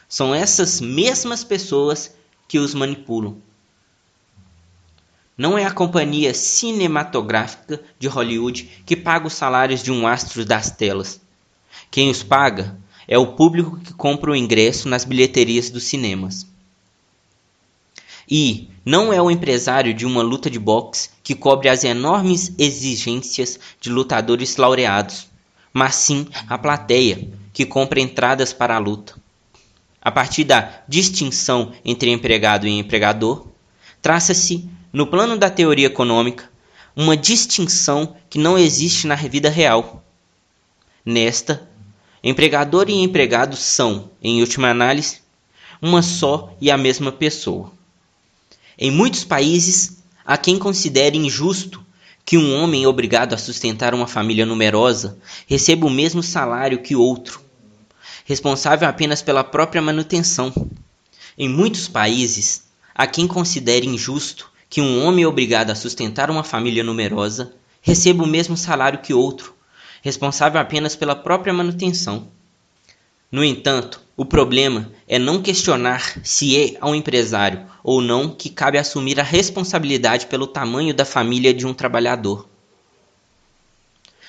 [0.08, 2.14] São essas mesmas pessoas
[2.48, 3.38] que os manipulam.
[5.41, 10.69] Não é a companhia cinematográfica de Hollywood que paga os salários de um astro das
[10.69, 11.19] telas.
[11.89, 12.77] Quem os paga
[13.08, 16.45] é o público que compra o ingresso nas bilheterias dos cinemas.
[18.30, 23.60] E não é o empresário de uma luta de boxe que cobre as enormes exigências
[23.80, 25.27] de lutadores laureados,
[25.73, 29.15] mas sim a plateia que compra entradas para a luta.
[29.99, 33.47] A partir da distinção entre empregado e empregador,
[34.04, 36.49] traça-se no plano da teoria econômica,
[36.95, 40.04] uma distinção que não existe na vida real.
[41.06, 41.67] Nesta,
[42.23, 45.19] empregador e empregado são, em última análise,
[45.82, 47.71] uma só e a mesma pessoa.
[48.77, 51.84] Em muitos países, há quem considere injusto
[52.25, 55.17] que um homem obrigado a sustentar uma família numerosa
[55.48, 57.42] receba o mesmo salário que outro,
[58.25, 60.54] responsável apenas pela própria manutenção.
[61.37, 66.82] Em muitos países, há quem considere injusto que um homem obrigado a sustentar uma família
[66.82, 69.54] numerosa receba o mesmo salário que outro,
[70.02, 72.30] responsável apenas pela própria manutenção.
[73.30, 78.78] No entanto, o problema é não questionar se é ao empresário ou não que cabe
[78.78, 82.48] assumir a responsabilidade pelo tamanho da família de um trabalhador.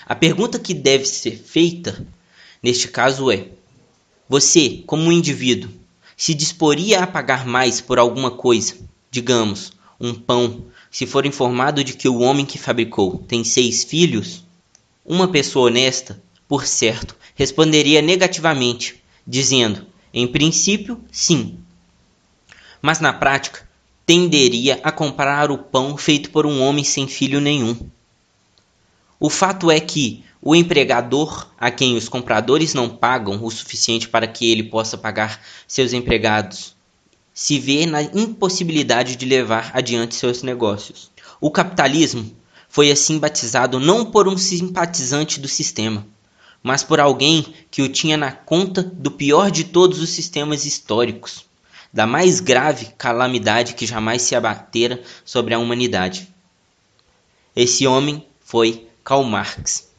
[0.04, 2.04] A pergunta que deve ser feita
[2.60, 3.46] neste caso é:
[4.28, 5.70] você, como um indivíduo,
[6.16, 8.74] se disporia a pagar mais por alguma coisa,
[9.08, 9.72] digamos,
[10.02, 14.44] um pão, se for informado de que o homem que fabricou tem seis filhos?
[15.06, 21.56] Uma pessoa honesta, por certo, responderia negativamente, dizendo: Em princípio, sim.
[22.82, 23.66] Mas na prática,
[24.04, 27.76] tenderia a comprar o pão feito por um homem sem filho nenhum.
[29.20, 34.26] O fato é que o empregador, a quem os compradores não pagam o suficiente para
[34.26, 36.71] que ele possa pagar seus empregados,
[37.34, 41.10] se vê na impossibilidade de levar adiante seus negócios.
[41.40, 42.34] O capitalismo
[42.68, 46.06] foi assim batizado não por um simpatizante do sistema,
[46.62, 51.44] mas por alguém que o tinha na conta do pior de todos os sistemas históricos,
[51.92, 56.32] da mais grave calamidade que jamais se abatera sobre a humanidade.
[57.54, 59.90] Esse homem foi Karl Marx.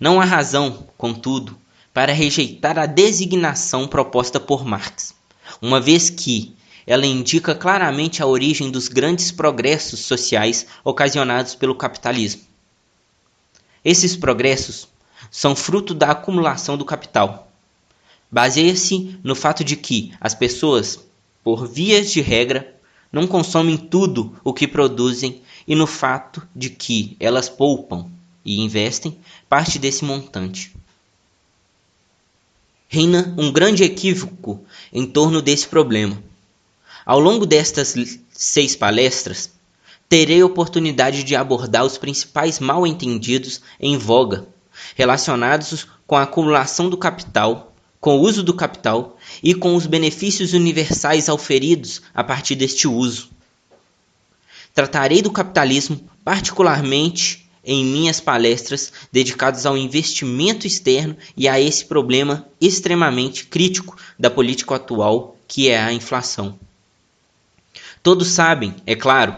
[0.00, 1.58] Não há razão, contudo,
[1.92, 5.14] para rejeitar a designação proposta por Marx,
[5.60, 6.54] uma vez que
[6.86, 12.42] ela indica claramente a origem dos grandes progressos sociais ocasionados pelo capitalismo.
[13.84, 14.88] Esses progressos
[15.30, 17.50] são fruto da acumulação do capital.
[18.30, 20.98] Baseia-se no fato de que as pessoas,
[21.44, 22.74] por vias de regra,
[23.12, 28.10] não consomem tudo o que produzem e no fato de que elas poupam
[28.44, 30.74] e investem parte desse montante.
[32.88, 36.22] Reina um grande equívoco em torno desse problema.
[37.04, 37.94] Ao longo destas
[38.30, 39.50] seis palestras,
[40.08, 44.46] terei oportunidade de abordar os principais mal-entendidos em voga
[44.94, 50.52] relacionados com a acumulação do capital, com o uso do capital e com os benefícios
[50.52, 53.30] universais auferidos a partir deste uso.
[54.72, 62.48] Tratarei do capitalismo particularmente em minhas palestras dedicadas ao investimento externo e a esse problema
[62.58, 66.58] extremamente crítico da política atual, que é a inflação.
[68.02, 69.36] Todos sabem, é claro,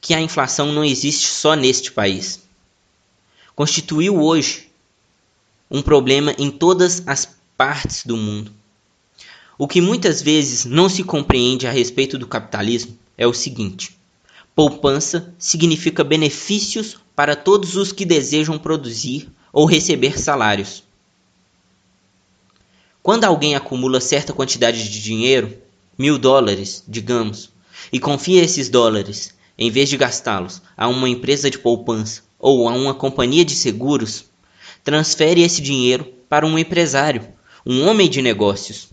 [0.00, 2.42] que a inflação não existe só neste país.
[3.54, 4.70] Constituiu hoje
[5.70, 8.52] um problema em todas as partes do mundo.
[9.58, 13.98] O que muitas vezes não se compreende a respeito do capitalismo é o seguinte:
[14.54, 20.84] poupança significa benefícios para todos os que desejam produzir ou receber salários.
[23.02, 25.56] Quando alguém acumula certa quantidade de dinheiro,
[25.96, 27.50] mil dólares, digamos,
[27.90, 32.72] e confia esses dólares, em vez de gastá-los, a uma empresa de poupança ou a
[32.72, 34.26] uma companhia de seguros,
[34.84, 37.26] transfere esse dinheiro para um empresário,
[37.64, 38.90] um homem de negócios,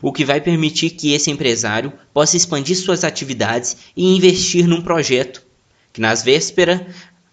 [0.00, 5.46] o que vai permitir que esse empresário possa expandir suas atividades e investir num projeto
[5.96, 6.82] que nas vésperas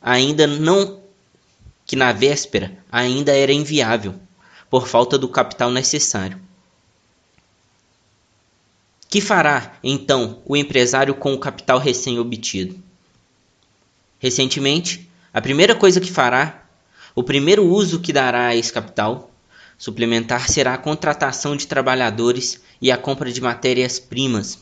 [0.03, 1.01] ainda não
[1.85, 4.15] que na véspera ainda era inviável
[4.69, 6.39] por falta do capital necessário.
[9.07, 12.81] Que fará, então, o empresário com o capital recém-obtido?
[14.19, 16.65] Recentemente, a primeira coisa que fará,
[17.13, 19.29] o primeiro uso que dará a esse capital
[19.77, 24.59] suplementar será a contratação de trabalhadores e a compra de matérias-primas,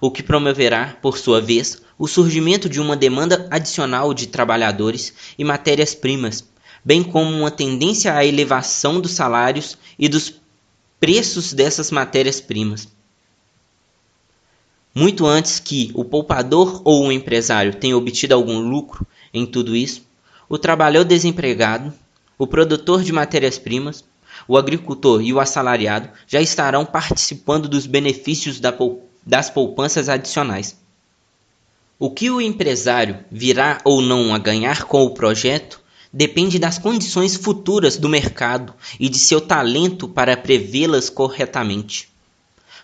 [0.00, 5.44] o que promoverá, por sua vez, o surgimento de uma demanda adicional de trabalhadores e
[5.44, 6.44] matérias-primas,
[6.84, 10.34] bem como uma tendência à elevação dos salários e dos
[11.00, 12.88] preços dessas matérias-primas.
[14.94, 20.02] Muito antes que o poupador ou o empresário tenha obtido algum lucro em tudo isso,
[20.48, 21.92] o trabalhador desempregado,
[22.38, 24.04] o produtor de matérias-primas,
[24.46, 28.60] o agricultor e o assalariado já estarão participando dos benefícios
[29.26, 30.78] das poupanças adicionais.
[31.98, 35.80] O que o empresário virá ou não a ganhar com o projeto
[36.12, 42.08] depende das condições futuras do mercado e de seu talento para prevê-las corretamente.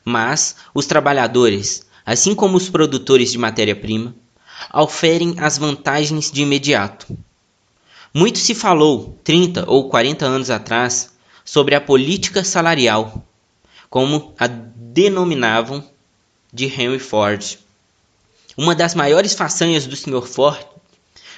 [0.05, 4.14] Mas os trabalhadores, assim como os produtores de matéria-prima,
[4.74, 7.16] oferem as vantagens de imediato.
[8.12, 11.12] Muito se falou, 30 ou 40 anos atrás,
[11.45, 13.24] sobre a política salarial,
[13.88, 15.91] como a denominavam
[16.53, 17.59] de Henry Ford.
[18.57, 20.26] Uma das maiores façanhas do Sr.
[20.26, 20.66] Ford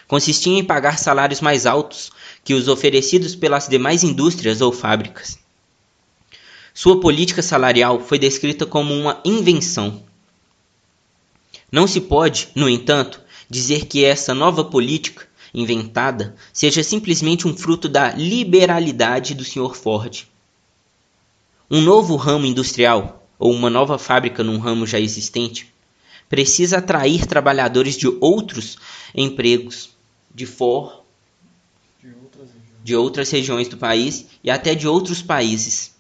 [0.08, 2.10] consistia em pagar salários mais altos
[2.42, 5.38] que os oferecidos pelas demais indústrias ou fábricas.
[6.74, 10.02] Sua política salarial foi descrita como uma invenção
[11.74, 17.88] não se pode, no entanto, dizer que essa nova política inventada seja simplesmente um fruto
[17.88, 19.74] da liberalidade do Sr.
[19.74, 20.24] Ford.
[21.68, 25.74] Um novo ramo industrial ou uma nova fábrica num ramo já existente
[26.28, 28.76] precisa atrair trabalhadores de outros
[29.14, 29.90] empregos
[30.34, 31.04] de for
[32.02, 32.48] de outras,
[32.82, 35.94] de outras regiões do país e até de outros países.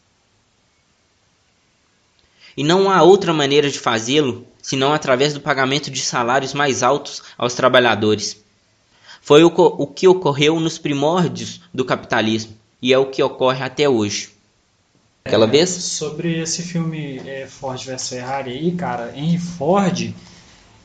[2.56, 7.22] E não há outra maneira de fazê-lo senão através do pagamento de salários mais altos
[7.38, 8.42] aos trabalhadores.
[9.20, 13.88] Foi o, o que ocorreu nos primórdios do capitalismo e é o que ocorre até
[13.88, 14.33] hoje.
[15.26, 15.70] Aquela É, vez?
[15.70, 20.14] Sobre esse filme é, Ford vs Ferrari aí, cara, Henry Ford,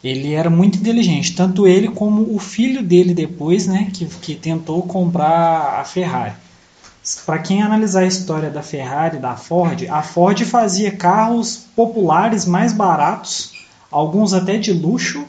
[0.03, 4.81] ele era muito inteligente, tanto ele como o filho dele depois, né, que, que tentou
[4.83, 6.35] comprar a Ferrari.
[7.25, 12.45] Para quem analisar a história da Ferrari e da Ford, a Ford fazia carros populares
[12.45, 13.51] mais baratos,
[13.91, 15.25] alguns até de luxo,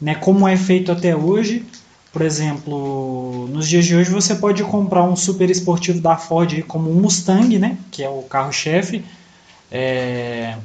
[0.00, 1.66] né, como é feito até hoje.
[2.12, 6.90] Por exemplo, nos dias de hoje você pode comprar um super esportivo da Ford como
[6.90, 9.04] um Mustang, né, que é o carro-chefe.
[9.70, 10.56] É,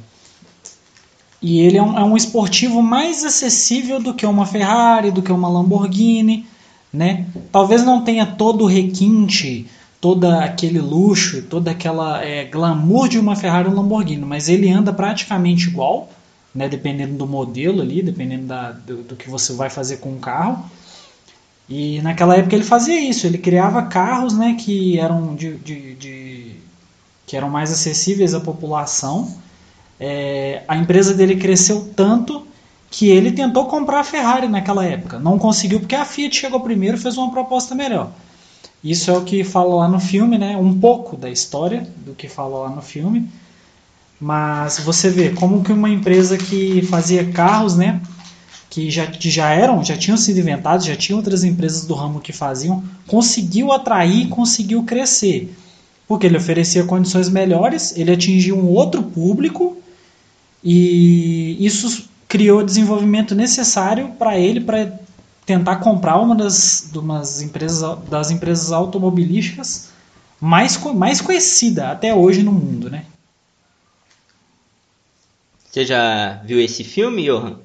[1.42, 5.32] E ele é um, é um esportivo mais acessível do que uma Ferrari, do que
[5.32, 6.46] uma Lamborghini,
[6.92, 7.26] né?
[7.50, 9.66] Talvez não tenha todo o requinte,
[10.00, 14.92] todo aquele luxo, toda aquela é, glamour de uma Ferrari ou Lamborghini, mas ele anda
[14.92, 16.10] praticamente igual,
[16.54, 16.68] né?
[16.68, 20.64] Dependendo do modelo ali, dependendo da, do, do que você vai fazer com o carro.
[21.70, 24.56] E naquela época ele fazia isso, ele criava carros, né?
[24.58, 26.56] Que eram de, de, de
[27.24, 29.32] que eram mais acessíveis à população.
[30.00, 32.44] É, a empresa dele cresceu tanto
[32.90, 35.20] que ele tentou comprar a Ferrari naquela época.
[35.20, 38.10] Não conseguiu porque a Fiat chegou primeiro e fez uma proposta melhor.
[38.82, 40.56] Isso é o que fala lá no filme, né?
[40.56, 43.30] Um pouco da história do que fala lá no filme.
[44.20, 48.00] Mas você vê como que uma empresa que fazia carros, né?
[48.70, 52.20] Que já, que já eram, já tinham sido inventados, já tinham outras empresas do ramo
[52.20, 55.52] que faziam, conseguiu atrair, conseguiu crescer.
[56.06, 59.76] Porque ele oferecia condições melhores, ele atingiu um outro público
[60.62, 64.92] e isso criou o desenvolvimento necessário para ele para
[65.44, 69.90] tentar comprar uma das, umas empresas, das empresas automobilísticas
[70.40, 73.04] mais, mais conhecida até hoje no mundo, né?
[75.70, 77.58] Você já viu esse filme, Johan?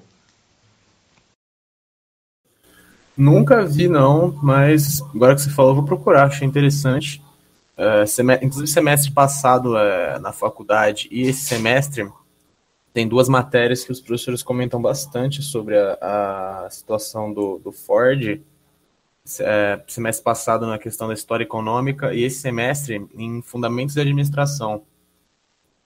[3.17, 7.23] Nunca vi, não, mas agora que você falou, eu vou procurar, achei interessante.
[7.77, 12.09] É, seme- inclusive, semestre passado é, na faculdade e esse semestre
[12.93, 18.41] tem duas matérias que os professores comentam bastante sobre a, a situação do, do Ford.
[19.39, 24.83] É, semestre passado na questão da história econômica e esse semestre em fundamentos de administração.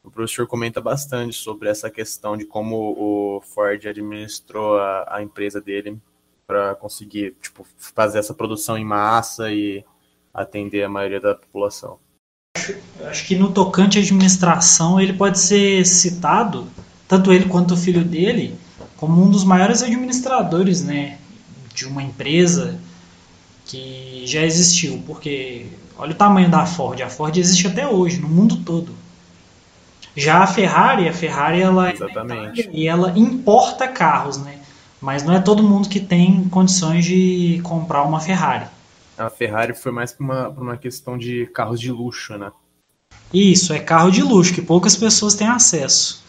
[0.03, 5.61] O professor comenta bastante sobre essa questão de como o Ford administrou a, a empresa
[5.61, 5.97] dele
[6.50, 9.86] para conseguir tipo, fazer essa produção em massa e
[10.34, 12.00] atender a maioria da população.
[13.00, 16.68] Eu acho que no tocante à administração ele pode ser citado,
[17.08, 18.58] tanto ele quanto o filho dele,
[18.97, 21.20] como um dos maiores administradores né,
[21.72, 22.80] de uma empresa
[23.66, 25.04] que já existiu.
[25.06, 25.68] Porque
[26.00, 27.00] olha o tamanho da Ford.
[27.04, 28.91] A Ford existe até hoje, no mundo todo.
[30.16, 32.68] Já a Ferrari, a Ferrari ela, Exatamente.
[32.74, 34.59] e ela importa carros, né?
[35.02, 38.66] Mas não é todo mundo que tem condições de comprar uma Ferrari.
[39.18, 42.52] A Ferrari foi mais para uma, pra uma questão de carros de luxo, né?
[43.34, 46.24] Isso, é carro de luxo, que poucas pessoas têm acesso.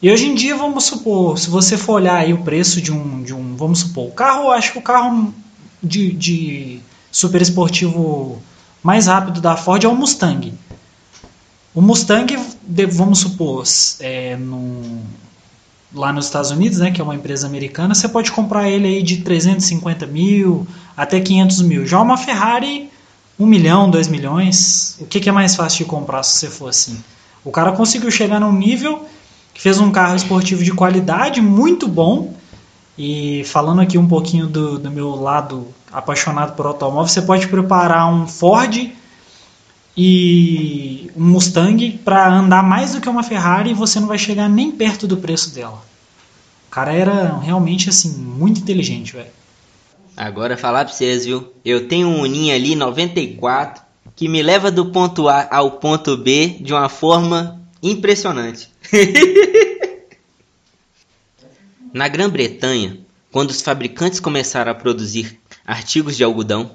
[0.00, 3.22] E hoje em dia, vamos supor, se você for olhar aí o preço de um,
[3.22, 5.32] de um vamos supor, o carro, acho que o carro
[5.82, 6.80] de, de
[7.10, 8.42] super esportivo
[8.82, 10.52] mais rápido da Ford é o Mustang.
[11.74, 12.36] O Mustang,
[12.92, 13.64] vamos supor,
[14.00, 15.02] é, no-
[15.94, 19.02] lá nos Estados Unidos, né, que é uma empresa americana, você pode comprar ele aí
[19.02, 20.66] de 350 mil
[20.96, 21.86] até 500 mil.
[21.86, 22.90] Já uma Ferrari,
[23.38, 26.68] 1 milhão, 2 milhões, o que, que é mais fácil de comprar se você for
[26.68, 27.02] assim?
[27.44, 29.06] O cara conseguiu chegar num nível
[29.52, 32.34] que fez um carro esportivo de qualidade muito bom.
[32.98, 38.12] E falando aqui um pouquinho do, do meu lado apaixonado por automóvel, você pode preparar
[38.12, 38.92] um Ford
[39.96, 44.48] e um Mustang para andar mais do que uma Ferrari e você não vai chegar
[44.48, 45.84] nem perto do preço dela.
[46.68, 49.30] O cara era realmente assim muito inteligente, velho.
[50.16, 51.52] Agora falar pra vocês, viu?
[51.64, 53.82] Eu tenho um Uninho ali, 94,
[54.14, 58.68] que me leva do ponto A ao ponto B de uma forma impressionante.
[61.92, 62.98] Na Grã-Bretanha,
[63.30, 66.72] quando os fabricantes começaram a produzir artigos de algodão,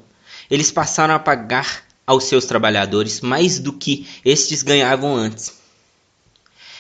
[0.50, 5.62] eles passaram a pagar aos seus trabalhadores mais do que estes ganhavam antes.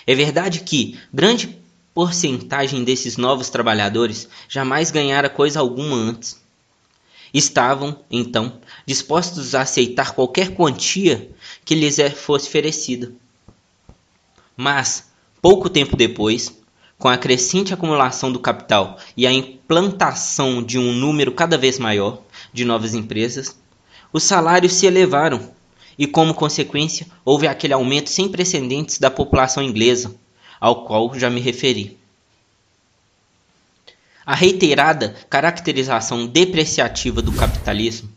[0.07, 1.55] É verdade que grande
[1.93, 6.41] porcentagem desses novos trabalhadores jamais ganhara coisa alguma antes.
[7.31, 11.29] Estavam, então, dispostos a aceitar qualquer quantia
[11.63, 13.11] que lhes é- fosse oferecida.
[14.57, 16.51] Mas, pouco tempo depois,
[16.97, 22.23] com a crescente acumulação do capital e a implantação de um número cada vez maior
[22.51, 23.55] de novas empresas,
[24.11, 25.51] os salários se elevaram
[25.97, 30.15] e, como consequência, houve aquele aumento sem precedentes da população inglesa,
[30.59, 31.97] ao qual já me referi.
[34.25, 38.09] A reiterada caracterização depreciativa do capitalismo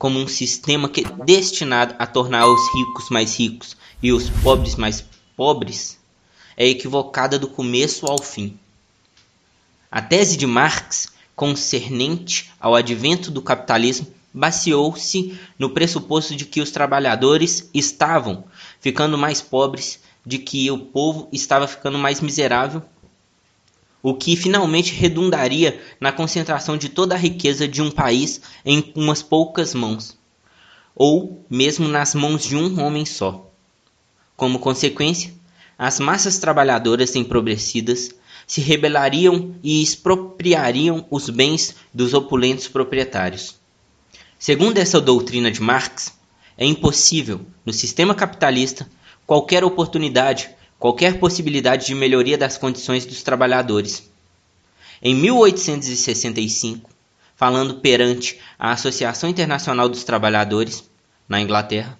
[0.00, 5.04] como um sistema que, destinado a tornar os ricos mais ricos e os pobres mais
[5.36, 5.98] pobres
[6.56, 8.58] é equivocada do começo ao fim.
[9.90, 16.70] A tese de Marx, concernente ao advento do capitalismo, baseou-se no pressuposto de que os
[16.70, 18.44] trabalhadores estavam
[18.80, 22.82] ficando mais pobres, de que o povo estava ficando mais miserável,
[24.02, 29.22] o que finalmente redundaria na concentração de toda a riqueza de um país em umas
[29.22, 30.16] poucas mãos,
[30.94, 33.50] ou mesmo nas mãos de um homem só.
[34.36, 35.34] Como consequência,
[35.78, 38.10] as massas trabalhadoras empobrecidas
[38.46, 43.59] se rebelariam e expropriariam os bens dos opulentos proprietários.
[44.40, 46.18] Segundo essa doutrina de Marx,
[46.56, 48.88] é impossível, no sistema capitalista,
[49.26, 54.10] qualquer oportunidade, qualquer possibilidade de melhoria das condições dos trabalhadores.
[55.02, 56.88] Em 1865,
[57.36, 60.88] falando perante a Associação Internacional dos Trabalhadores,
[61.28, 61.98] na Inglaterra,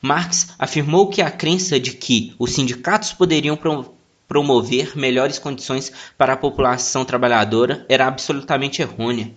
[0.00, 3.92] Marx afirmou que a crença de que os sindicatos poderiam pro
[4.28, 9.34] promover melhores condições para a população trabalhadora era absolutamente errônea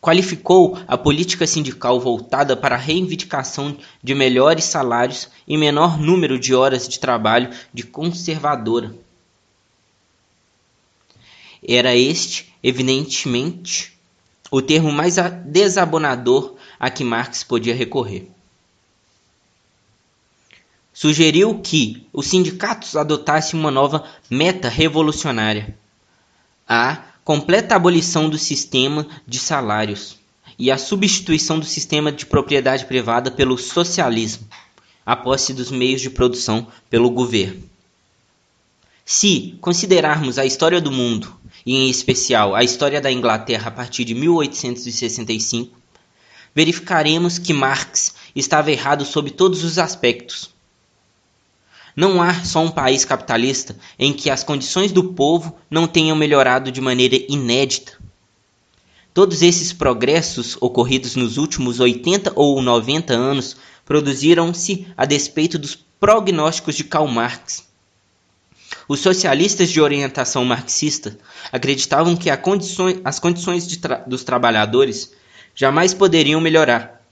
[0.00, 6.54] qualificou a política sindical voltada para a reivindicação de melhores salários e menor número de
[6.54, 8.94] horas de trabalho de conservadora.
[11.66, 13.98] Era este, evidentemente,
[14.50, 18.30] o termo mais desabonador a que Marx podia recorrer.
[20.92, 25.76] Sugeriu que os sindicatos adotassem uma nova meta revolucionária,
[26.68, 30.18] a completa abolição do sistema de salários
[30.58, 34.48] e a substituição do sistema de propriedade privada pelo socialismo,
[35.06, 37.62] a posse dos meios de produção pelo governo.
[39.04, 41.32] Se considerarmos a história do mundo,
[41.64, 45.78] e em especial a história da Inglaterra a partir de 1865,
[46.52, 50.50] verificaremos que Marx estava errado sob todos os aspectos
[52.00, 56.72] não há só um país capitalista em que as condições do povo não tenham melhorado
[56.72, 57.92] de maneira inédita.
[59.12, 66.74] Todos esses progressos ocorridos nos últimos 80 ou 90 anos produziram-se a despeito dos prognósticos
[66.74, 67.68] de Karl Marx.
[68.88, 71.18] Os socialistas de orientação marxista
[71.52, 75.12] acreditavam que condições, as condições tra dos trabalhadores
[75.54, 77.02] jamais poderiam melhorar.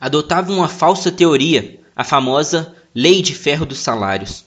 [0.00, 4.46] Adotavam uma falsa teoria, a famosa Lei de Ferro dos Salários.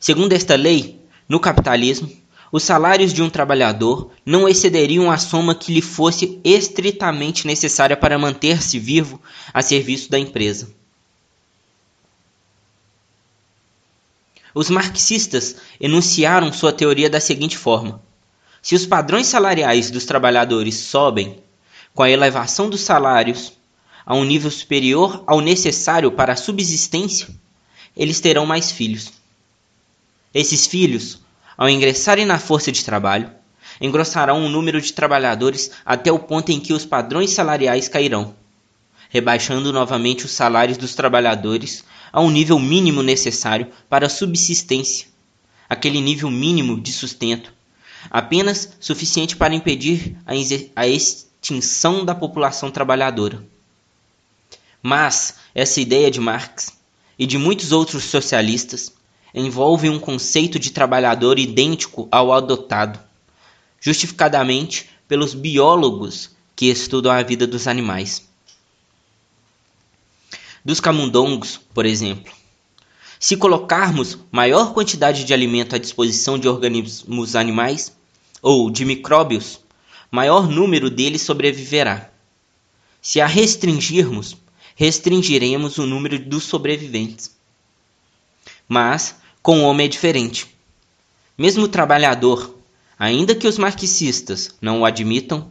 [0.00, 2.10] Segundo esta lei, no capitalismo,
[2.50, 8.18] os salários de um trabalhador não excederiam a soma que lhe fosse estritamente necessária para
[8.18, 9.22] manter-se vivo
[9.54, 10.74] a serviço da empresa.
[14.52, 18.02] Os marxistas enunciaram sua teoria da seguinte forma:
[18.60, 21.38] se os padrões salariais dos trabalhadores sobem
[21.94, 23.55] com a elevação dos salários
[24.06, 27.28] a um nível superior ao necessário para a subsistência,
[27.96, 29.12] eles terão mais filhos.
[30.32, 31.20] Esses filhos,
[31.58, 33.28] ao ingressarem na força de trabalho,
[33.80, 38.32] engrossarão o número de trabalhadores até o ponto em que os padrões salariais cairão,
[39.10, 45.08] rebaixando novamente os salários dos trabalhadores a um nível mínimo necessário para a subsistência,
[45.68, 47.52] aquele nível mínimo de sustento,
[48.08, 50.16] apenas suficiente para impedir
[50.76, 53.55] a extinção da população trabalhadora.
[54.88, 56.78] Mas essa ideia de Marx
[57.18, 58.92] e de muitos outros socialistas
[59.34, 62.96] envolve um conceito de trabalhador idêntico ao adotado,
[63.80, 68.28] justificadamente pelos biólogos que estudam a vida dos animais.
[70.64, 72.32] Dos camundongos, por exemplo.
[73.18, 77.92] Se colocarmos maior quantidade de alimento à disposição de organismos animais
[78.40, 79.58] ou de micróbios,
[80.12, 82.08] maior número deles sobreviverá.
[83.02, 84.36] Se a restringirmos,
[84.76, 87.34] restringiremos o número dos sobreviventes.
[88.68, 90.54] Mas com o homem é diferente.
[91.36, 92.54] Mesmo o trabalhador,
[92.98, 95.50] ainda que os marxistas não o admitam,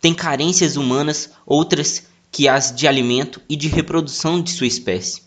[0.00, 5.22] tem carências humanas outras que as de alimento e de reprodução de sua espécie.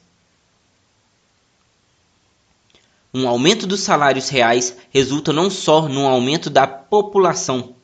[3.13, 7.75] Um aumento dos salários reais resulta não só num aumento da população,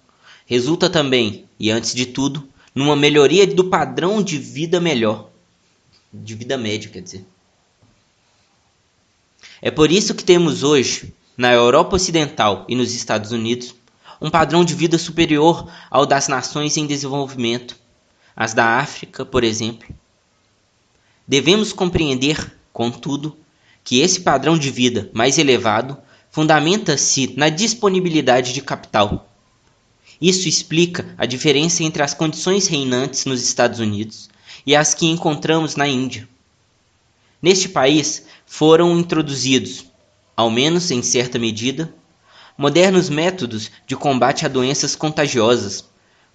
[0.46, 5.31] resulta também, e antes de tudo, numa melhoria do padrão de vida melhor
[6.14, 7.26] de vida média, quer dizer.
[9.62, 13.76] É por isso que temos hoje, na Europa Ocidental e nos Estados Unidos,
[14.20, 17.76] um padrão de vida superior ao das nações em desenvolvimento,
[18.36, 19.88] as da África, por exemplo.
[21.28, 23.38] Devemos compreender, contudo,
[23.84, 25.98] que esse padrão de vida mais elevado
[26.30, 29.28] fundamenta-se na disponibilidade de capital.
[30.20, 34.30] Isso explica a diferença entre as condições reinantes nos Estados Unidos
[34.66, 36.28] e as que encontramos na Índia.
[37.42, 39.86] Neste país foram introduzidos,
[40.36, 41.94] ao menos em certa medida,
[42.58, 45.86] modernos métodos de combate a doenças contagiosas,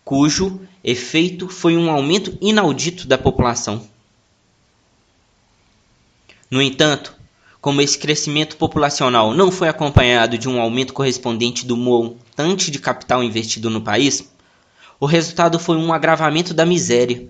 [0.05, 3.89] cujo efeito foi um aumento inaudito da população.
[6.51, 7.15] No entanto,
[7.61, 13.25] como esse crescimento populacional não foi acompanhado de um aumento correspondente do montante de capital
[13.25, 14.33] investido no país,
[15.01, 17.29] o resultado foi um agravamento da miséria.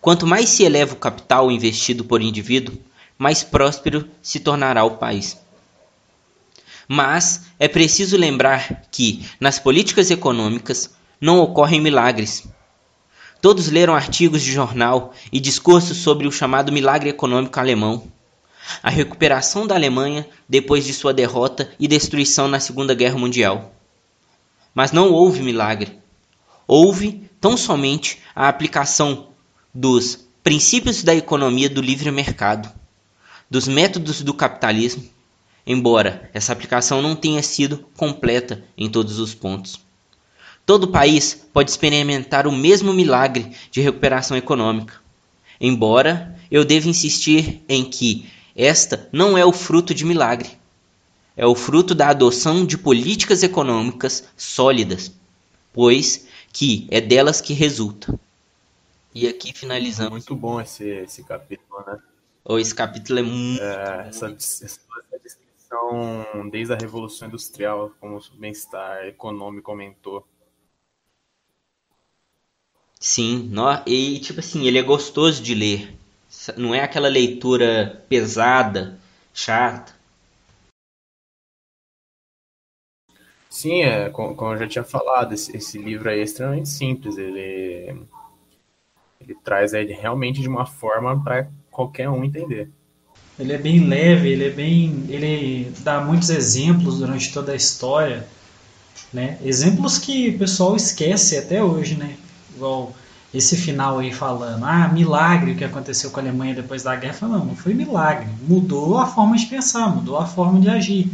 [0.00, 2.78] Quanto mais se eleva o capital investido por indivíduo,
[3.18, 5.38] mais próspero se tornará o país.
[6.88, 10.90] Mas é preciso lembrar que, nas políticas econômicas,
[11.20, 12.48] não ocorrem milagres.
[13.42, 18.02] Todos leram artigos de jornal e discursos sobre o chamado milagre econômico alemão.
[18.82, 23.72] A recuperação da Alemanha depois de sua derrota e destruição na Segunda Guerra Mundial.
[24.74, 25.98] Mas não houve milagre.
[26.66, 29.29] Houve tão somente a aplicação
[29.72, 32.70] dos princípios da economia do livre mercado,
[33.48, 35.04] dos métodos do capitalismo,
[35.66, 39.80] embora essa aplicação não tenha sido completa em todos os pontos.
[40.66, 44.94] Todo país pode experimentar o mesmo milagre de recuperação econômica.
[45.60, 50.50] Embora eu deva insistir em que esta não é o fruto de milagre.
[51.36, 55.12] É o fruto da adoção de políticas econômicas sólidas,
[55.72, 58.18] pois que é delas que resulta.
[59.14, 60.12] E aqui finalizamos.
[60.12, 61.98] Muito bom esse, esse capítulo, né?
[62.44, 63.62] Oh, esse capítulo é muito.
[63.62, 64.80] É, essa, essa
[65.22, 70.26] descrição desde a Revolução Industrial, como o bem-estar econômico aumentou.
[73.00, 75.96] Sim, no, e tipo assim, ele é gostoso de ler.
[76.56, 78.98] Não é aquela leitura pesada,
[79.34, 79.94] chata.
[83.48, 87.18] Sim, é, como, como eu já tinha falado, esse, esse, livro é extremamente simples.
[87.18, 88.06] Ele,
[89.30, 92.70] ele traz ele realmente de uma forma para qualquer um entender.
[93.38, 98.26] Ele é bem leve, ele é bem, ele dá muitos exemplos durante toda a história,
[99.12, 99.38] né?
[99.42, 102.16] Exemplos que o pessoal esquece até hoje, né?
[102.54, 102.92] igual
[103.32, 107.28] esse final aí falando, ah, milagre o que aconteceu com a Alemanha depois da guerra.
[107.28, 108.26] Não, não foi milagre.
[108.46, 111.10] Mudou a forma de pensar, mudou a forma de agir.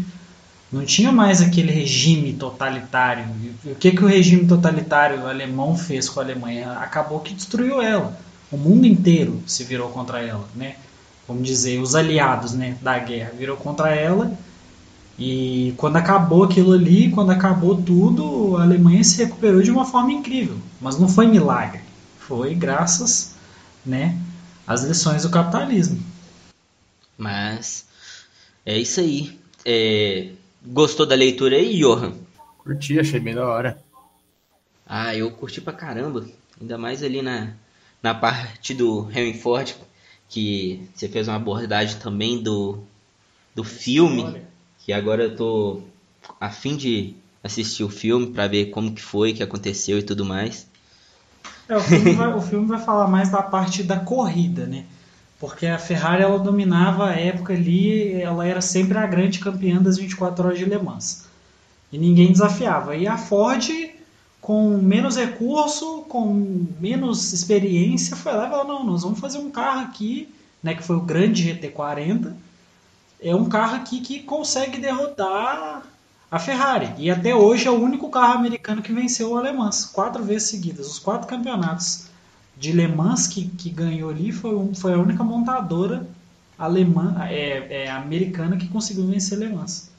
[0.71, 3.25] Não tinha mais aquele regime totalitário.
[3.65, 6.73] o que, que o regime totalitário alemão fez com a Alemanha?
[6.73, 8.19] Acabou que destruiu ela.
[8.51, 10.77] O mundo inteiro se virou contra ela, né?
[11.27, 14.37] Vamos dizer, os aliados né, da guerra virou contra ela
[15.19, 20.13] e quando acabou aquilo ali, quando acabou tudo, a Alemanha se recuperou de uma forma
[20.13, 20.59] incrível.
[20.81, 21.81] Mas não foi milagre.
[22.19, 23.35] Foi graças
[23.85, 24.17] né,
[24.67, 26.03] às lições do capitalismo.
[27.17, 27.87] Mas
[28.65, 29.39] é isso aí.
[29.65, 30.33] É...
[30.67, 32.13] Gostou da leitura aí, Johan?
[32.59, 33.83] Curti, achei bem da hora.
[34.87, 36.27] Ah, eu curti pra caramba.
[36.61, 37.53] Ainda mais ali na,
[38.03, 39.75] na parte do Henry Ford,
[40.29, 42.79] que você fez uma abordagem também do,
[43.55, 44.45] do filme
[44.87, 45.83] que agora eu tô
[46.41, 50.25] a fim de assistir o filme para ver como que foi, que aconteceu e tudo
[50.25, 50.69] mais.
[51.69, 54.85] É, o filme, vai, o filme vai falar mais da parte da corrida, né?
[55.39, 59.99] Porque a Ferrari ela dominava a época ali, ela era sempre a grande campeã das
[59.99, 61.27] 24 horas de Le Mans.
[61.93, 62.97] E ninguém desafiava.
[62.97, 63.69] E a Ford,
[64.41, 69.51] com menos recurso, com menos experiência, foi lá e falou: não, nós vamos fazer um
[69.51, 72.33] carro aqui, né, que foi o grande GT40,
[73.21, 75.83] é um carro aqui que consegue derrotar
[76.31, 76.93] a Ferrari.
[76.99, 80.87] E até hoje é o único carro americano que venceu o Alemã, quatro vezes seguidas.
[80.87, 82.07] Os quatro campeonatos
[82.57, 86.07] de Le Mans que, que ganhou ali foi, um, foi a única montadora
[86.59, 89.91] alemã, é, é, americana que conseguiu vencer Le Mans.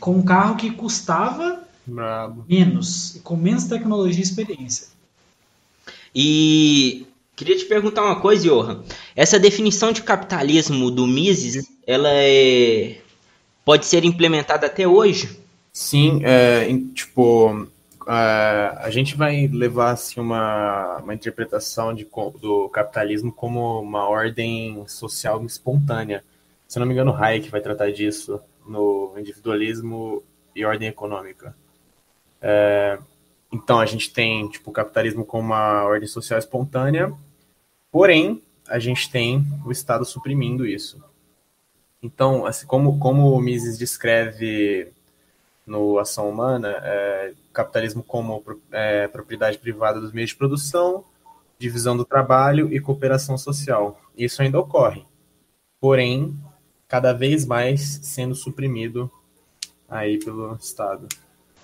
[0.00, 2.44] Com um carro que custava Bravo.
[2.48, 4.88] menos, com menos tecnologia e experiência.
[6.14, 7.06] E
[7.38, 8.82] Queria te perguntar uma coisa, Johan.
[9.14, 12.98] Essa definição de capitalismo do Mises, ela é...
[13.64, 15.38] pode ser implementada até hoje?
[15.72, 17.68] Sim, é, tipo,
[18.08, 22.06] é, a gente vai levar assim, uma, uma interpretação de,
[22.40, 26.24] do capitalismo como uma ordem social espontânea.
[26.66, 30.22] Se não me engano, Hayek vai tratar disso no individualismo
[30.54, 31.54] e ordem econômica.
[32.40, 32.98] É,
[33.52, 37.14] então, a gente tem tipo, o capitalismo como uma ordem social espontânea
[37.90, 41.02] Porém, a gente tem o Estado suprimindo isso.
[42.02, 44.92] Então, assim, como, como o Mises descreve
[45.68, 48.42] no Ação Humana, é, capitalismo como
[48.72, 51.04] é, propriedade privada dos meios de produção,
[51.58, 54.00] divisão do trabalho e cooperação social.
[54.16, 55.04] Isso ainda ocorre.
[55.80, 56.34] Porém,
[56.88, 59.10] cada vez mais sendo suprimido
[59.88, 61.06] aí pelo Estado.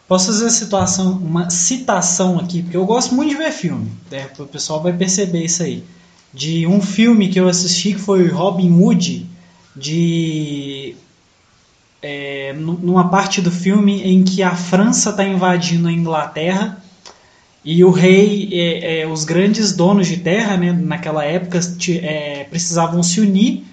[0.07, 4.31] Posso fazer uma, situação, uma citação aqui, porque eu gosto muito de ver filme, né?
[4.39, 5.83] o pessoal vai perceber isso aí.
[6.33, 9.27] de um filme que eu assisti que foi Robin Hood,
[9.75, 10.84] de
[12.07, 16.77] é, numa parte do filme em que a França está invadindo a Inglaterra
[17.65, 21.59] e o rei, é, é, os grandes donos de terra, né, naquela época,
[22.03, 23.65] é, precisavam se unir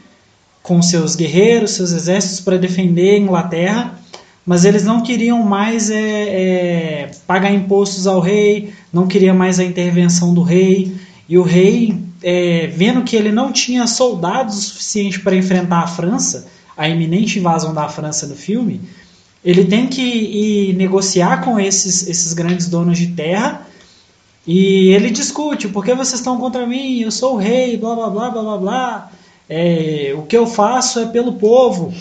[0.64, 4.00] com seus guerreiros, seus exércitos para defender a Inglaterra,
[4.46, 9.64] mas eles não queriam mais é, é, pagar impostos ao rei, não queria mais a
[9.66, 10.96] intervenção do rei,
[11.28, 11.98] e o rei,
[12.74, 16.48] vendo que ele não tinha soldados o suficiente para enfrentar a França,
[16.82, 18.82] a iminente invasão da França no filme,
[19.46, 23.68] ele tem que ir negociar com esses, esses grandes donos de terra
[24.46, 27.02] e ele discute, por que vocês estão contra mim?
[27.02, 29.12] Eu sou o rei, blá blá blá blá blá blá.
[29.48, 31.94] É, o que eu faço é pelo povo.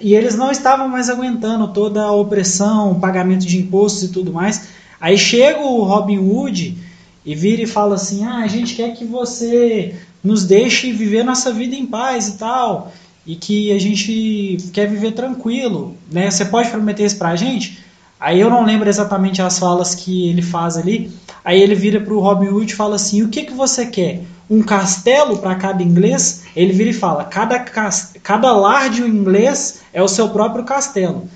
[0.00, 4.68] E eles não estavam mais aguentando toda a opressão, pagamento de impostos e tudo mais.
[5.00, 6.76] Aí chega o Robin Hood
[7.24, 11.52] e vira e fala assim: ah, a gente quer que você nos deixe viver nossa
[11.52, 12.92] vida em paz e tal.
[13.26, 15.96] E que a gente quer viver tranquilo.
[16.10, 16.30] Né?
[16.30, 17.82] Você pode prometer isso pra gente?
[18.20, 21.10] Aí eu não lembro exatamente as falas que ele faz ali.
[21.44, 24.22] Aí ele vira para o Robin Hood e fala assim: O que, que você quer?
[24.48, 26.44] Um castelo para cada inglês?
[26.54, 31.28] Ele vira e fala: cada, cada lar de um inglês é o seu próprio castelo.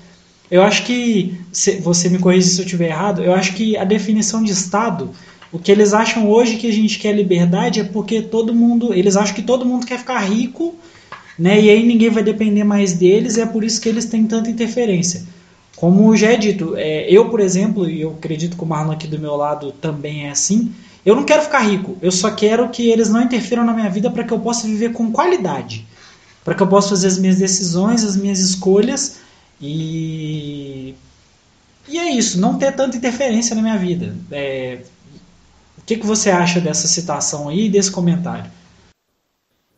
[0.49, 1.39] Eu acho que,
[1.81, 5.11] você me corrija se eu estiver errado, eu acho que a definição de Estado,
[5.51, 9.15] o que eles acham hoje que a gente quer liberdade é porque todo mundo, eles
[9.15, 10.73] acham que todo mundo quer ficar rico,
[11.39, 11.59] né?
[11.59, 15.23] E aí ninguém vai depender mais deles, é por isso que eles têm tanta interferência.
[15.77, 19.07] Como já é dito, é, eu, por exemplo, e eu acredito que o Marlon aqui
[19.07, 20.73] do meu lado também é assim,
[21.05, 24.11] eu não quero ficar rico, eu só quero que eles não interfiram na minha vida
[24.11, 25.87] para que eu possa viver com qualidade,
[26.43, 29.19] para que eu possa fazer as minhas decisões, as minhas escolhas
[29.61, 30.93] e
[31.87, 34.15] e é isso, não ter tanta interferência na minha vida.
[34.31, 34.79] É...
[35.77, 38.51] O que, que você acha dessa citação aí desse comentário?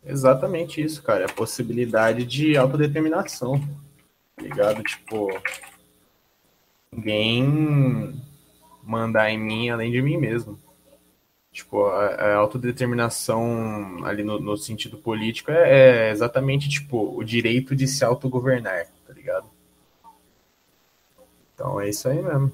[0.04, 1.26] Exatamente isso, cara.
[1.26, 3.60] A possibilidade de autodeterminação.
[4.36, 4.82] Tá ligado?
[4.82, 5.28] Tipo,
[6.90, 8.20] ninguém
[8.82, 10.58] mandar em mim além de mim mesmo.
[11.52, 17.76] Tipo, a, a autodeterminação ali no, no sentido político é, é, exatamente, tipo, o direito
[17.76, 19.46] de se autogovernar, tá ligado?
[21.54, 22.50] Então é isso aí mesmo.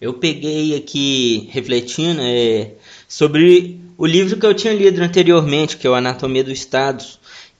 [0.00, 2.74] Eu peguei aqui, refletindo, é,
[3.06, 7.04] sobre o livro que eu tinha lido anteriormente, que é o Anatomia do Estado,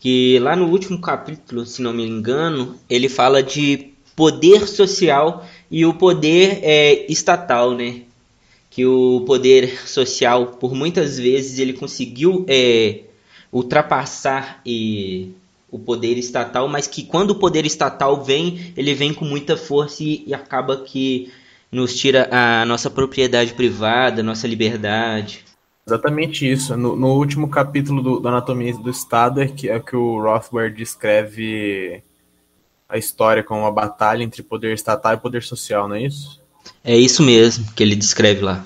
[0.01, 5.86] que lá no último capítulo, se não me engano, ele fala de poder social e
[5.86, 8.01] o poder é, estatal, né?
[8.68, 13.03] Que o poder social, por muitas vezes, ele conseguiu é,
[13.53, 15.30] ultrapassar e,
[15.70, 20.03] o poder estatal, mas que quando o poder estatal vem, ele vem com muita força
[20.03, 21.30] e, e acaba que
[21.70, 25.51] nos tira a nossa propriedade privada, nossa liberdade.
[25.87, 26.76] Exatamente isso.
[26.76, 30.76] No, no último capítulo do, do, Anatomia do Estado é que, é que o Rothbard
[30.76, 32.03] descreve
[32.89, 36.41] a história como uma batalha entre poder estatal e poder social, não é isso?
[36.85, 38.64] É isso mesmo que ele descreve lá.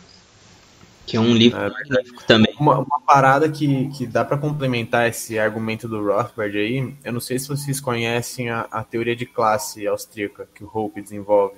[1.07, 2.53] Que é um livro é, magnífico também.
[2.59, 7.21] Uma, uma, parada que, que dá para complementar esse argumento do Rothbard aí, eu não
[7.21, 11.55] sei se vocês conhecem a, a teoria de classe austríaca que o Hope desenvolve.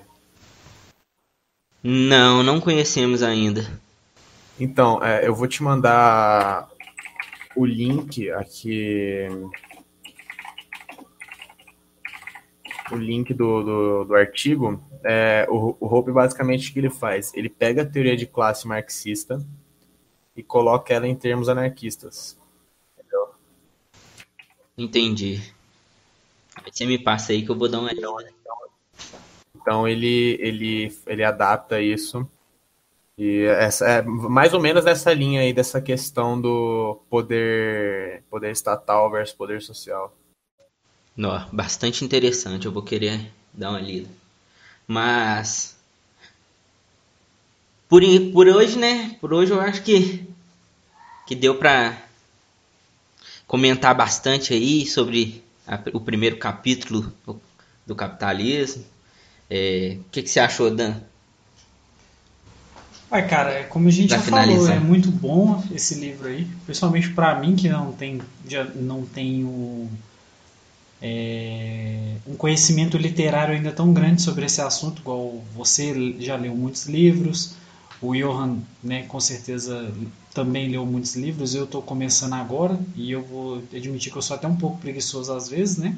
[1.82, 3.64] Não, não conhecemos ainda.
[4.60, 6.68] Então, é, eu vou te mandar
[7.54, 9.28] o link aqui
[12.90, 17.32] o link do, do, do artigo, é, o, o Hope basicamente o que ele faz?
[17.34, 19.44] Ele pega a teoria de classe marxista
[20.36, 22.38] e coloca ela em termos anarquistas.
[22.96, 23.28] Entendeu?
[24.76, 25.42] Entendi.
[26.64, 28.34] Você me passa aí que eu vou dar uma então, olhada.
[29.54, 32.28] Então ele, ele, ele adapta isso.
[33.18, 39.10] E essa, é mais ou menos nessa linha aí dessa questão do poder, poder estatal
[39.10, 40.16] versus poder social.
[41.16, 44.08] Não, bastante interessante, eu vou querer dar uma lida.
[44.86, 45.76] Mas
[47.88, 48.02] por,
[48.32, 49.16] por hoje, né?
[49.20, 50.24] Por hoje eu acho que
[51.26, 52.02] que deu para
[53.46, 57.12] comentar bastante aí sobre a, o primeiro capítulo
[57.86, 58.82] do, capitalismo.
[59.50, 61.02] É, o que, que você achou, Dan?
[63.10, 67.38] Ai, cara, como a gente já falou, é muito bom esse livro aí, principalmente para
[67.40, 69.88] mim que não tem, já não tenho
[71.00, 76.86] é, um conhecimento literário ainda tão grande sobre esse assunto, igual você já leu muitos
[76.86, 77.54] livros,
[78.00, 79.90] o Johan, né, com certeza
[80.34, 84.36] também leu muitos livros, eu estou começando agora e eu vou admitir que eu sou
[84.36, 85.96] até um pouco preguiçoso às vezes, né,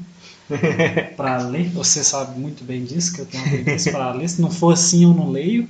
[1.17, 4.51] para ler, você sabe muito bem disso, que eu tenho preguiça para ler, se não
[4.51, 5.69] for assim eu não leio,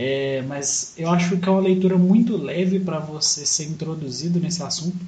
[0.00, 4.62] É, mas eu acho que é uma leitura muito leve para você ser introduzido nesse
[4.62, 5.04] assunto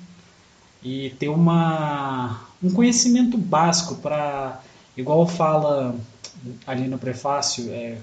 [0.83, 4.61] e ter uma, um conhecimento básico para,
[4.97, 5.95] igual fala
[6.67, 7.99] ali no prefácio, é,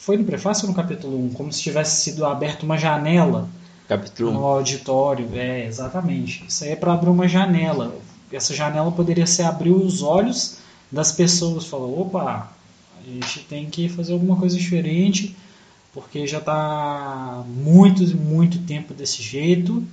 [0.00, 1.34] foi no prefácio ou no capítulo 1?
[1.34, 3.46] Como se tivesse sido aberta uma janela
[3.86, 4.32] Capítulo 1.
[4.32, 5.28] no auditório.
[5.34, 6.42] É, exatamente.
[6.48, 7.94] Isso aí é para abrir uma janela.
[8.32, 10.56] Essa janela poderia ser abrir os olhos
[10.90, 11.66] das pessoas.
[11.66, 12.50] Falar, opa,
[12.98, 15.36] a gente tem que fazer alguma coisa diferente,
[15.92, 19.84] porque já está muito, muito tempo desse jeito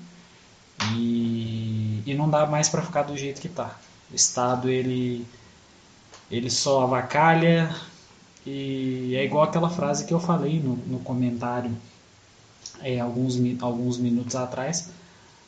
[0.95, 3.78] e, e não dá mais para ficar do jeito que está.
[4.12, 5.26] O Estado, ele,
[6.30, 7.76] ele só avacalha
[8.45, 11.76] e é igual aquela frase que eu falei no, no comentário
[12.82, 14.89] é, alguns, alguns minutos atrás,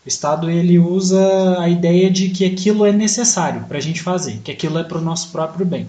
[0.05, 4.39] o Estado ele usa a ideia de que aquilo é necessário para a gente fazer,
[4.39, 5.87] que aquilo é para o nosso próprio bem.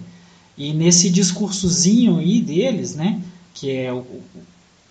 [0.57, 3.21] E nesse discursozinho aí deles, né,
[3.53, 4.05] que é o,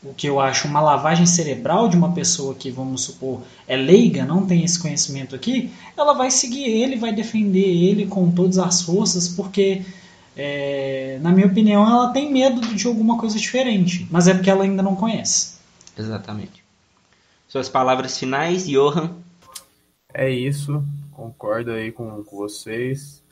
[0.02, 4.24] o que eu acho uma lavagem cerebral de uma pessoa que, vamos supor, é leiga,
[4.24, 8.82] não tem esse conhecimento aqui, ela vai seguir ele, vai defender ele com todas as
[8.82, 9.82] forças, porque,
[10.34, 14.64] é, na minha opinião, ela tem medo de alguma coisa diferente, mas é porque ela
[14.64, 15.58] ainda não conhece.
[15.96, 16.64] Exatamente.
[17.46, 19.16] Suas palavras finais, Johan?
[20.14, 20.82] É isso,
[21.12, 23.22] concordo aí com, com vocês.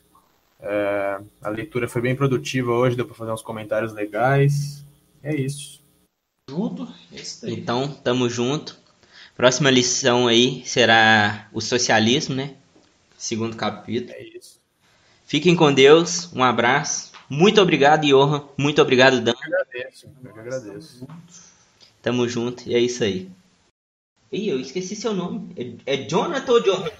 [0.60, 4.84] É, a leitura foi bem produtiva hoje, deu para fazer uns comentários legais.
[5.22, 5.78] É isso.
[6.48, 6.88] Junto?
[7.12, 7.54] Esse daí.
[7.54, 8.78] Então, tamo junto.
[9.36, 12.56] Próxima lição aí será o socialismo, né?
[13.18, 14.12] Segundo capítulo.
[14.12, 14.58] É isso.
[15.26, 17.12] Fiquem com Deus, um abraço.
[17.28, 18.48] Muito obrigado, Johan.
[18.56, 19.32] Muito obrigado, Dan.
[19.32, 21.06] Eu agradeço, eu que agradeço.
[22.00, 23.30] Tamo junto e é isso aí.
[24.32, 25.52] Ih, eu esqueci seu nome.
[25.86, 26.90] É, é Jonathan ou Johan?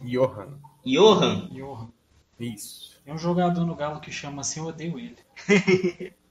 [0.00, 0.58] Johan.
[0.84, 1.48] Johan.
[1.52, 1.88] Johan.
[2.40, 2.98] Isso.
[3.04, 5.18] Tem um jogador no Galo que chama assim, eu odeio ele.